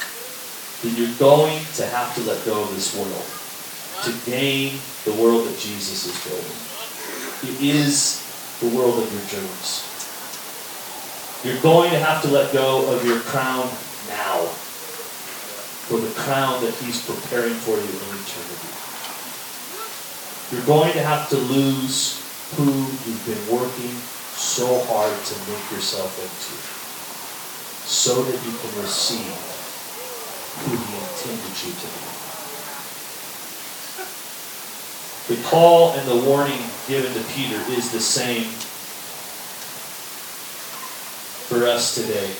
then 0.81 0.95
you're 0.95 1.15
going 1.19 1.59
to 1.75 1.85
have 1.87 2.15
to 2.15 2.21
let 2.21 2.43
go 2.45 2.63
of 2.63 2.73
this 2.75 2.95
world 2.95 3.25
to 4.03 4.29
gain 4.29 4.79
the 5.05 5.13
world 5.21 5.45
that 5.47 5.59
Jesus 5.59 6.07
is 6.07 6.15
building. 6.25 7.55
It 7.55 7.75
is 7.75 8.23
the 8.59 8.75
world 8.75 9.03
of 9.03 9.11
your 9.11 9.21
dreams. 9.27 9.89
You're 11.43 11.61
going 11.61 11.91
to 11.91 11.99
have 11.99 12.21
to 12.23 12.29
let 12.29 12.53
go 12.53 12.89
of 12.93 13.05
your 13.05 13.19
crown 13.19 13.69
for 15.93 16.01
the 16.01 16.21
crown 16.25 16.59
that 16.65 16.73
He's 16.81 17.05
preparing 17.05 17.53
for 17.53 17.77
you 17.77 17.85
in 17.85 18.09
eternity. 18.17 18.73
You're 20.49 20.65
going 20.65 20.91
to 20.93 21.03
have 21.05 21.29
to 21.29 21.37
lose 21.37 22.17
who 22.57 22.65
you've 22.65 23.25
been 23.29 23.45
working 23.45 23.93
so 24.33 24.81
hard 24.89 25.13
to 25.13 25.35
make 25.45 25.61
yourself 25.69 26.17
into 26.17 26.57
so 27.85 28.25
that 28.25 28.33
you 28.33 28.57
can 28.57 28.73
receive 28.81 29.37
who 30.65 30.73
He 30.73 30.97
intended 30.97 31.53
you 31.61 31.77
to 31.77 31.85
be. 31.93 32.09
The 35.29 35.37
call 35.47 35.93
and 35.93 36.09
the 36.09 36.25
warning 36.27 36.65
given 36.87 37.13
to 37.13 37.21
Peter 37.37 37.61
is 37.69 37.91
the 37.91 38.01
same 38.01 38.49
for 41.45 41.67
us 41.67 41.93
today. 41.93 42.33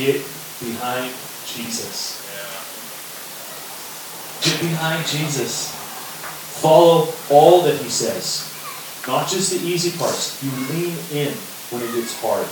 Get 0.00 0.24
behind 0.60 1.12
Jesus. 1.44 2.24
Get 4.42 4.58
behind 4.62 5.06
Jesus. 5.06 5.68
Follow 6.62 7.12
all 7.28 7.60
that 7.60 7.76
he 7.76 7.90
says. 7.90 8.48
Not 9.06 9.28
just 9.28 9.52
the 9.52 9.58
easy 9.58 9.98
parts. 9.98 10.42
You 10.42 10.50
lean 10.72 10.96
in 11.12 11.34
when 11.68 11.82
it 11.82 11.92
gets 11.92 12.16
hard. 12.24 12.48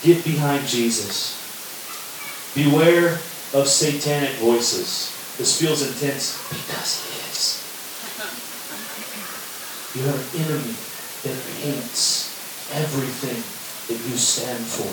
Get 0.00 0.24
behind 0.24 0.66
Jesus. 0.66 1.36
Beware 2.54 3.20
of 3.52 3.68
satanic 3.68 4.30
voices. 4.36 5.12
This 5.36 5.60
feels 5.60 5.82
intense 5.86 6.40
because 6.48 7.04
he 7.04 7.12
is. 7.28 7.60
You 10.00 10.02
have 10.08 10.16
an 10.16 10.40
enemy 10.40 10.76
that 11.24 11.36
hates 11.60 12.32
everything 12.72 13.59
that 13.90 14.06
you 14.06 14.14
stand 14.14 14.62
for. 14.62 14.86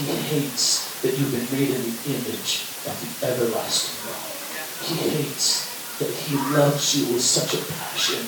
He 0.00 0.08
hates 0.32 0.88
that 1.04 1.12
you've 1.12 1.28
been 1.28 1.44
made 1.52 1.76
in 1.76 1.82
the 1.84 1.96
image 2.08 2.64
of 2.88 2.96
the 2.96 3.28
everlasting 3.28 4.00
God. 4.08 4.24
He 4.88 4.96
hates 5.12 5.68
that 6.00 6.08
he 6.08 6.40
loves 6.56 6.96
you 6.96 7.12
with 7.12 7.20
such 7.20 7.52
a 7.52 7.60
passion. 7.68 8.24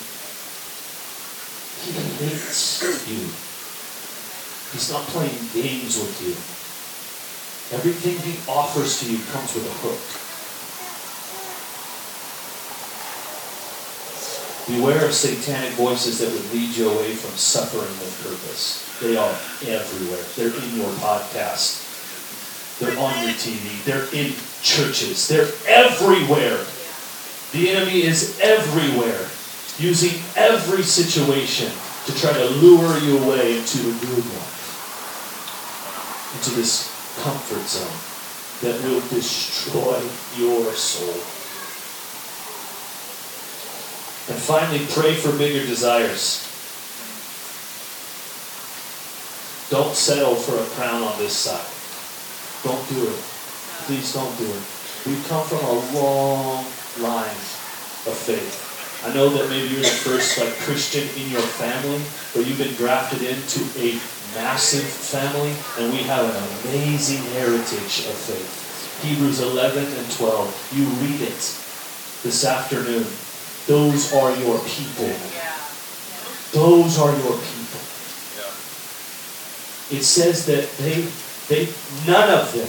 He 1.80 1.96
hates 2.20 2.84
you. 3.08 3.24
He's 4.76 4.92
not 4.92 5.08
playing 5.08 5.48
games 5.56 5.96
with 5.96 6.12
you. 6.20 6.36
Everything 7.72 8.20
he 8.20 8.36
offers 8.44 9.00
to 9.00 9.10
you 9.10 9.16
comes 9.32 9.54
with 9.54 9.64
a 9.64 9.76
hook. 9.80 10.21
Beware 14.68 15.06
of 15.06 15.12
satanic 15.12 15.72
voices 15.72 16.20
that 16.20 16.30
would 16.30 16.52
lead 16.52 16.76
you 16.76 16.88
away 16.88 17.14
from 17.14 17.36
suffering 17.36 17.90
with 17.98 18.14
purpose. 18.22 18.86
They 19.00 19.16
are 19.16 19.34
everywhere. 19.66 20.22
They're 20.36 20.54
in 20.54 20.78
your 20.78 20.90
podcast. 21.02 21.82
They're 22.78 22.96
on 22.96 23.24
your 23.24 23.34
TV. 23.34 23.82
They're 23.84 24.06
in 24.14 24.34
churches. 24.62 25.26
They're 25.26 25.50
everywhere. 25.66 26.64
The 27.50 27.70
enemy 27.70 28.02
is 28.04 28.38
everywhere, 28.40 29.28
using 29.78 30.22
every 30.36 30.84
situation 30.84 31.70
to 32.06 32.14
try 32.18 32.32
to 32.32 32.46
lure 32.62 32.98
you 32.98 33.18
away 33.18 33.58
into 33.58 33.78
the 33.78 34.06
good 34.06 34.24
life, 34.24 34.62
into 36.38 36.50
this 36.56 36.88
comfort 37.22 37.66
zone 37.66 37.98
that 38.62 38.80
will 38.84 39.02
destroy 39.10 40.00
your 40.38 40.72
soul. 40.72 41.41
And 44.28 44.38
finally, 44.38 44.86
pray 44.90 45.14
for 45.14 45.36
bigger 45.36 45.66
desires. 45.66 46.46
Don't 49.70 49.96
settle 49.96 50.36
for 50.36 50.54
a 50.60 50.66
crown 50.76 51.02
on 51.02 51.18
this 51.18 51.34
side. 51.34 51.64
Don't 52.62 52.86
do 52.88 53.08
it. 53.08 53.18
Please 53.88 54.12
don't 54.14 54.36
do 54.38 54.44
it. 54.44 54.62
We've 55.06 55.26
come 55.28 55.42
from 55.48 55.64
a 55.64 55.98
long 55.98 56.64
line 57.00 57.40
of 58.06 58.14
faith. 58.14 58.70
I 59.04 59.12
know 59.12 59.28
that 59.30 59.48
maybe 59.50 59.74
you're 59.74 59.82
the 59.82 60.00
first 60.06 60.38
like 60.38 60.54
Christian 60.62 61.02
in 61.18 61.30
your 61.32 61.42
family, 61.58 61.98
but 62.34 62.46
you've 62.46 62.58
been 62.58 62.74
drafted 62.76 63.22
into 63.22 63.66
a 63.80 63.98
massive 64.38 64.86
family, 64.86 65.50
and 65.80 65.92
we 65.92 66.04
have 66.04 66.22
an 66.22 66.38
amazing 66.62 67.22
heritage 67.34 68.06
of 68.06 68.14
faith. 68.14 69.02
Hebrews 69.02 69.40
11 69.40 69.82
and 69.82 70.12
12. 70.12 70.76
You 70.76 70.84
read 71.02 71.20
it 71.26 71.42
this 72.22 72.44
afternoon. 72.46 73.06
Those 73.66 74.12
are 74.12 74.34
your 74.36 74.58
people. 74.66 75.12
Those 76.52 76.98
are 76.98 77.12
your 77.12 77.38
people. 77.38 77.80
It 79.92 80.02
says 80.04 80.46
that 80.46 80.68
they, 80.78 81.06
they, 81.48 81.68
none 82.06 82.30
of 82.30 82.52
them, 82.52 82.68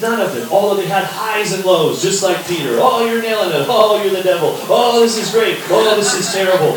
none 0.00 0.20
of 0.20 0.34
them, 0.34 0.48
although 0.50 0.80
they 0.80 0.86
had 0.86 1.04
highs 1.04 1.52
and 1.52 1.64
lows, 1.64 2.02
just 2.02 2.22
like 2.22 2.46
Peter. 2.46 2.78
Oh, 2.78 3.04
you're 3.04 3.20
nailing 3.20 3.50
it. 3.50 3.66
Oh, 3.68 4.00
you're 4.02 4.14
the 4.14 4.22
devil. 4.22 4.56
Oh, 4.68 5.00
this 5.00 5.18
is 5.18 5.30
great. 5.32 5.58
Oh, 5.68 5.96
this 5.96 6.14
is 6.14 6.32
terrible. 6.32 6.76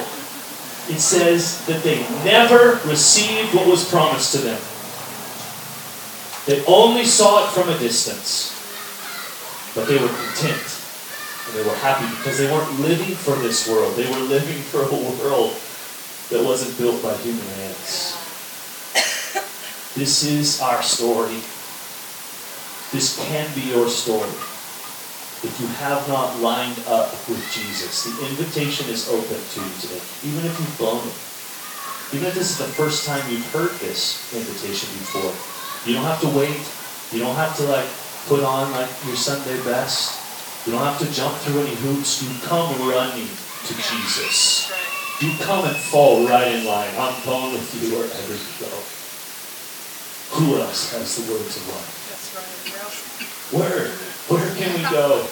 It 0.88 1.00
says 1.00 1.66
that 1.68 1.84
they 1.84 2.02
never 2.24 2.80
received 2.88 3.54
what 3.54 3.68
was 3.68 3.88
promised 3.90 4.34
to 4.34 4.40
them. 4.40 4.62
They 6.46 6.64
only 6.66 7.06
saw 7.06 7.46
it 7.46 7.52
from 7.52 7.70
a 7.70 7.78
distance. 7.80 8.52
But 9.74 9.88
they 9.88 10.00
were 10.00 10.08
content. 10.08 10.75
And 11.48 11.54
they 11.56 11.64
were 11.64 11.76
happy 11.78 12.10
because 12.18 12.38
they 12.38 12.52
weren't 12.52 12.80
living 12.80 13.16
for 13.16 13.36
this 13.36 13.70
world. 13.70 13.96
They 13.96 14.10
were 14.10 14.26
living 14.26 14.62
for 14.64 14.82
a 14.82 14.90
world 15.22 15.54
that 16.30 16.44
wasn't 16.44 16.78
built 16.78 17.02
by 17.04 17.14
human 17.18 17.46
hands. 17.62 18.18
This 19.96 20.24
is 20.28 20.60
our 20.60 20.82
story. 20.84 21.40
This 22.92 23.16
can 23.28 23.48
be 23.56 23.62
your 23.72 23.88
story. 23.88 24.34
If 25.46 25.56
you 25.62 25.68
have 25.80 26.08
not 26.10 26.40
lined 26.42 26.80
up 26.88 27.12
with 27.30 27.40
Jesus, 27.54 28.04
the 28.04 28.28
invitation 28.28 28.90
is 28.90 29.08
open 29.08 29.38
to 29.38 29.58
you 29.62 29.74
today, 29.80 30.02
even 30.26 30.44
if 30.46 30.58
you've 30.60 30.78
blown 30.78 31.06
it. 31.06 31.16
even 32.14 32.28
if 32.28 32.34
this 32.34 32.52
is 32.52 32.58
the 32.58 32.72
first 32.74 33.06
time 33.06 33.22
you've 33.30 33.46
heard 33.54 33.72
this 33.78 34.26
invitation 34.34 34.90
before, 35.00 35.34
you 35.86 35.94
don't 35.94 36.06
have 36.06 36.22
to 36.22 36.30
wait. 36.34 36.58
You 37.14 37.20
don't 37.20 37.36
have 37.36 37.56
to 37.58 37.64
like 37.70 37.86
put 38.28 38.42
on 38.44 38.72
like 38.72 38.90
your 39.06 39.16
Sunday 39.16 39.58
best. 39.64 40.25
You 40.66 40.72
don't 40.72 40.82
have 40.82 40.98
to 40.98 41.12
jump 41.14 41.38
through 41.38 41.62
any 41.62 41.76
hoops. 41.76 42.24
You 42.24 42.30
come 42.42 42.74
running 42.90 43.28
to 43.28 43.74
Jesus. 43.78 44.74
You 45.22 45.32
come 45.46 45.64
and 45.64 45.76
fall 45.76 46.28
right 46.28 46.48
in 46.48 46.66
line. 46.66 46.90
I'm 46.98 47.14
going 47.24 47.54
with 47.54 47.70
you 47.78 47.94
wherever 47.94 48.34
you 48.34 48.52
go. 48.60 48.74
Who 50.42 50.60
else 50.60 50.92
has 50.92 51.18
the 51.22 51.32
words 51.32 51.56
of 51.56 51.68
life? 51.70 51.94
Where? 53.54 53.94
Where 54.28 54.56
can 54.56 54.74
we 54.74 54.82
go? 54.90 55.30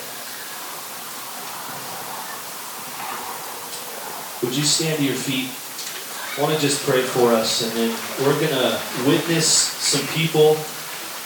Would 4.45 4.55
you 4.55 4.63
stand 4.63 4.99
to 4.99 5.03
your 5.03 5.15
feet? 5.15 5.49
I 6.37 6.41
want 6.41 6.53
to 6.53 6.61
just 6.61 6.85
pray 6.87 7.01
for 7.01 7.33
us, 7.33 7.63
and 7.63 7.71
then 7.73 7.97
we're 8.21 8.39
going 8.39 8.53
to 8.53 8.79
witness 9.07 9.47
some 9.47 10.05
people 10.13 10.55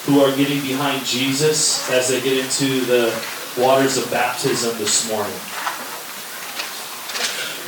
who 0.05 0.21
are 0.21 0.33
getting 0.37 0.61
behind 0.61 1.05
Jesus 1.05 1.89
as 1.91 2.07
they 2.07 2.21
get 2.21 2.37
into 2.37 2.85
the 2.85 3.11
waters 3.57 3.97
of 3.97 4.09
baptism 4.11 4.77
this 4.77 5.09
morning. 5.09 5.33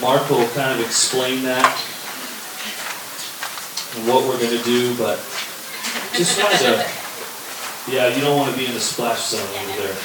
Mark 0.02 0.30
will 0.30 0.48
kind 0.50 0.80
of 0.80 0.86
explain 0.86 1.44
that 1.44 1.66
and 3.96 4.08
what 4.08 4.24
we're 4.24 4.38
going 4.38 4.56
to 4.56 4.64
do, 4.64 4.96
but 4.98 5.18
just 6.14 6.42
wanted 6.42 6.60
to. 6.60 6.86
Yeah, 7.92 8.08
you 8.16 8.22
don't 8.22 8.38
want 8.38 8.52
to 8.52 8.58
be 8.58 8.68
in 8.68 8.74
the 8.74 8.80
splash 8.80 9.30
zone 9.30 9.42
over 9.42 9.82
there. 9.82 9.96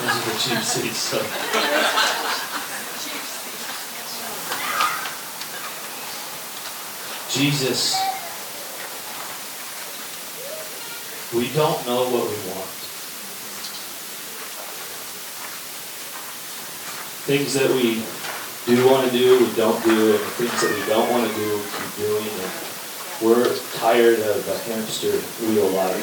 Those 0.00 0.10
are 0.10 0.24
the 0.26 0.36
cheap 0.38 0.58
seats. 0.58 0.98
So. 0.98 1.18
Jesus, 7.30 7.96
we 11.32 11.48
don't 11.54 11.86
know 11.86 12.02
what 12.10 12.28
we 12.28 12.36
want. 12.50 12.81
Things 17.24 17.54
that 17.54 17.70
we 17.70 18.02
do 18.66 18.86
want 18.90 19.06
to 19.06 19.12
do, 19.16 19.38
we 19.38 19.52
don't 19.54 19.82
do, 19.84 20.10
and 20.10 20.18
the 20.18 20.32
things 20.42 20.60
that 20.60 20.74
we 20.74 20.86
don't 20.86 21.08
want 21.10 21.28
to 21.28 21.34
do, 21.34 21.54
we 21.54 21.62
keep 21.62 21.96
doing. 22.02 22.26
And 22.26 22.50
we're 23.22 23.56
tired 23.74 24.18
of 24.18 24.48
a 24.48 24.58
hamster 24.66 25.12
wheel 25.46 25.70
life. 25.70 26.02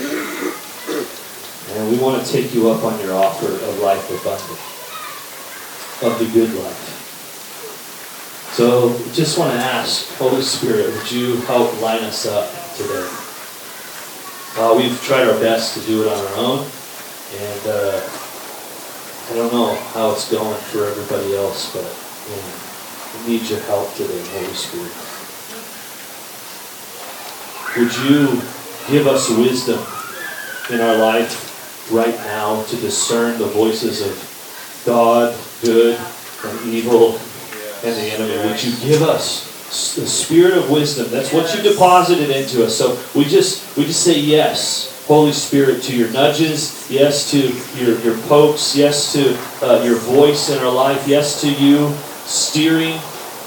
And 1.76 1.92
we 1.92 1.98
want 2.00 2.26
to 2.26 2.32
take 2.32 2.54
you 2.54 2.70
up 2.70 2.84
on 2.84 3.00
your 3.02 3.14
offer 3.14 3.52
of 3.52 3.80
life 3.80 4.10
abundant, 4.10 4.60
of 6.08 6.20
the 6.20 6.32
good 6.34 6.54
life. 6.64 6.90
So 8.54 8.98
just 9.14 9.38
want 9.38 9.52
to 9.52 9.60
ask, 9.60 10.08
Holy 10.16 10.42
Spirit, 10.42 10.94
would 10.96 11.12
you 11.12 11.36
help 11.42 11.80
line 11.82 12.04
us 12.04 12.26
up 12.26 12.50
today? 12.76 13.08
Uh, 14.58 14.74
we've 14.76 15.00
tried 15.04 15.28
our 15.28 15.40
best 15.40 15.78
to 15.78 15.86
do 15.86 16.04
it 16.04 16.08
on 16.08 16.18
our 16.18 16.36
own, 16.38 16.66
and 17.38 17.68
uh, 17.68 18.02
I 19.30 19.36
don't 19.36 19.54
know 19.54 19.76
how 19.94 20.12
it's 20.12 20.30
going 20.32 20.58
for 20.58 20.86
everybody 20.86 21.36
else, 21.36 21.72
but 21.74 21.86
we 23.26 23.32
need 23.32 23.50
your 23.50 23.60
help 23.62 23.94
today, 23.94 24.24
Holy 24.34 24.54
Spirit. 24.54 24.92
Would 27.78 27.96
you 28.10 28.42
give 28.90 29.08
us 29.08 29.30
wisdom 29.30 29.80
in 30.72 30.82
our 30.82 30.98
life 30.98 31.92
right 31.92 32.16
now 32.16 32.64
to 32.64 32.76
discern 32.78 33.38
the 33.40 33.46
voices 33.46 34.02
of 34.02 34.84
God, 34.86 35.38
good, 35.62 36.00
and 36.46 36.66
evil, 36.68 37.20
and 37.84 37.96
the 37.96 38.14
enemy. 38.14 38.50
Would 38.50 38.64
you 38.64 38.76
give 38.78 39.02
us 39.02 39.96
the 39.96 40.08
spirit 40.08 40.58
of 40.58 40.70
wisdom? 40.70 41.08
That's 41.12 41.32
what 41.32 41.56
you 41.56 41.62
deposited 41.62 42.30
into 42.30 42.66
us. 42.66 42.76
So 42.78 43.00
we 43.16 43.26
just 43.26 43.78
we 43.78 43.86
just 43.86 44.04
say 44.04 44.20
yes, 44.20 44.99
Holy 45.10 45.32
Spirit, 45.34 45.82
to 45.82 45.98
your 45.98 46.12
nudges. 46.12 46.86
Yes 46.88 47.32
to 47.32 47.40
your 47.84 47.98
your 48.02 48.16
pokes. 48.28 48.76
Yes 48.76 49.12
to 49.14 49.36
uh, 49.66 49.82
your 49.84 49.98
voice 49.98 50.52
in 50.52 50.60
our 50.60 50.72
life. 50.72 51.08
Yes 51.08 51.42
to 51.42 51.52
you 51.52 51.92
steering 52.30 52.94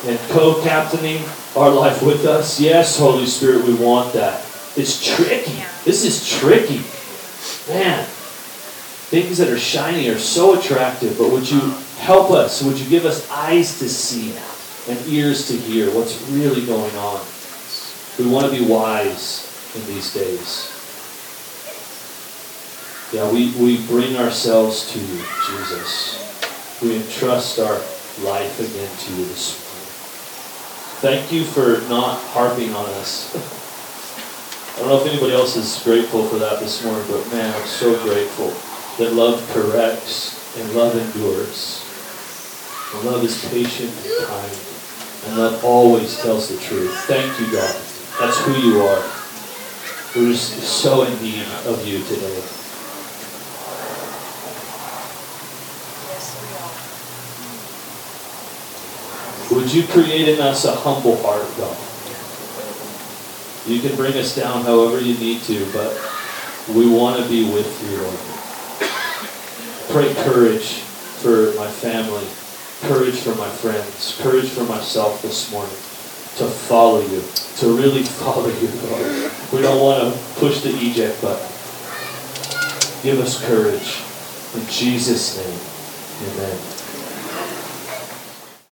and 0.06 0.18
co-captaining 0.30 1.22
our 1.54 1.70
life 1.70 2.02
with 2.02 2.26
us. 2.26 2.58
Yes, 2.58 2.98
Holy 2.98 3.26
Spirit, 3.26 3.64
we 3.64 3.74
want 3.74 4.12
that. 4.12 4.44
It's 4.76 5.04
tricky. 5.16 5.62
This 5.84 6.04
is 6.04 6.28
tricky, 6.28 6.82
man. 7.72 8.06
Things 9.12 9.38
that 9.38 9.48
are 9.48 9.56
shiny 9.56 10.08
are 10.08 10.18
so 10.18 10.58
attractive, 10.58 11.16
but 11.16 11.30
would 11.30 11.48
you 11.48 11.60
help 12.00 12.32
us? 12.32 12.60
Would 12.64 12.80
you 12.80 12.88
give 12.90 13.04
us 13.04 13.30
eyes 13.30 13.78
to 13.78 13.88
see 13.88 14.34
and 14.90 14.98
ears 15.06 15.46
to 15.46 15.56
hear 15.56 15.94
what's 15.94 16.20
really 16.30 16.66
going 16.66 16.96
on? 16.96 17.20
We 18.18 18.26
want 18.26 18.52
to 18.52 18.58
be 18.58 18.66
wise 18.66 19.46
in 19.76 19.86
these 19.86 20.12
days. 20.12 20.81
Yeah, 23.12 23.30
we, 23.30 23.52
we 23.60 23.76
bring 23.88 24.16
ourselves 24.16 24.90
to 24.92 24.98
you, 24.98 25.20
Jesus. 25.44 26.16
We 26.80 26.96
entrust 26.96 27.58
our 27.58 27.76
life 28.24 28.58
again 28.58 28.88
to 28.88 29.10
you 29.12 29.26
this 29.28 29.52
morning. 29.60 31.20
Thank 31.20 31.30
you 31.30 31.44
for 31.44 31.86
not 31.90 32.18
harping 32.32 32.72
on 32.72 32.86
us. 32.96 33.28
I 34.76 34.78
don't 34.78 34.88
know 34.88 35.04
if 35.04 35.06
anybody 35.06 35.34
else 35.34 35.56
is 35.56 35.82
grateful 35.84 36.26
for 36.26 36.38
that 36.38 36.60
this 36.60 36.82
morning, 36.86 37.04
but 37.06 37.30
man, 37.30 37.54
I'm 37.54 37.66
so 37.66 37.92
grateful 38.02 38.48
that 38.96 39.12
love 39.12 39.46
corrects 39.52 40.56
and 40.56 40.72
love 40.74 40.96
endures. 40.96 41.84
And 42.94 43.04
love 43.04 43.22
is 43.24 43.36
patient 43.50 43.92
and 43.92 44.26
kind. 44.26 44.58
And 45.26 45.36
love 45.36 45.62
always 45.62 46.18
tells 46.22 46.48
the 46.48 46.56
truth. 46.64 46.96
Thank 47.04 47.38
you, 47.38 47.52
God. 47.52 47.76
That's 48.18 48.40
who 48.40 48.56
you 48.56 48.80
are. 48.80 49.04
We're 50.16 50.32
just 50.32 50.62
so 50.62 51.02
in 51.04 51.22
need 51.22 51.44
of 51.66 51.86
you 51.86 52.02
today. 52.04 52.42
You 59.72 59.86
create 59.86 60.28
in 60.28 60.40
us 60.40 60.64
a 60.64 60.74
humble 60.74 61.16
heart, 61.22 61.48
God? 61.56 61.76
You 63.66 63.80
can 63.80 63.96
bring 63.96 64.14
us 64.14 64.36
down 64.36 64.64
however 64.64 65.00
you 65.00 65.16
need 65.18 65.42
to, 65.42 65.64
but 65.72 65.92
we 66.74 66.88
want 66.88 67.22
to 67.22 67.28
be 67.28 67.52
with 67.52 67.70
you, 67.82 67.96
Lord. 68.02 68.18
Pray 69.90 70.14
courage 70.24 70.80
for 71.22 71.54
my 71.54 71.68
family 71.68 72.26
courage 72.82 73.20
for 73.20 73.34
my 73.36 73.48
friends, 73.48 74.18
courage 74.20 74.48
for 74.48 74.64
myself 74.64 75.22
this 75.22 75.52
morning 75.52 75.70
to 76.34 76.46
follow 76.66 77.00
you, 77.00 77.22
to 77.58 77.76
really 77.76 78.02
follow 78.18 78.48
you, 78.48 78.68
Lord. 78.90 79.32
We 79.52 79.62
don't 79.62 79.80
want 79.80 80.02
to 80.02 80.18
push 80.40 80.62
the 80.62 80.70
eject 80.70 81.22
button. 81.22 81.46
Give 83.02 83.20
us 83.20 83.40
courage. 83.46 84.02
In 84.54 84.68
Jesus' 84.68 85.38
name, 85.38 86.32
amen. 86.34 86.81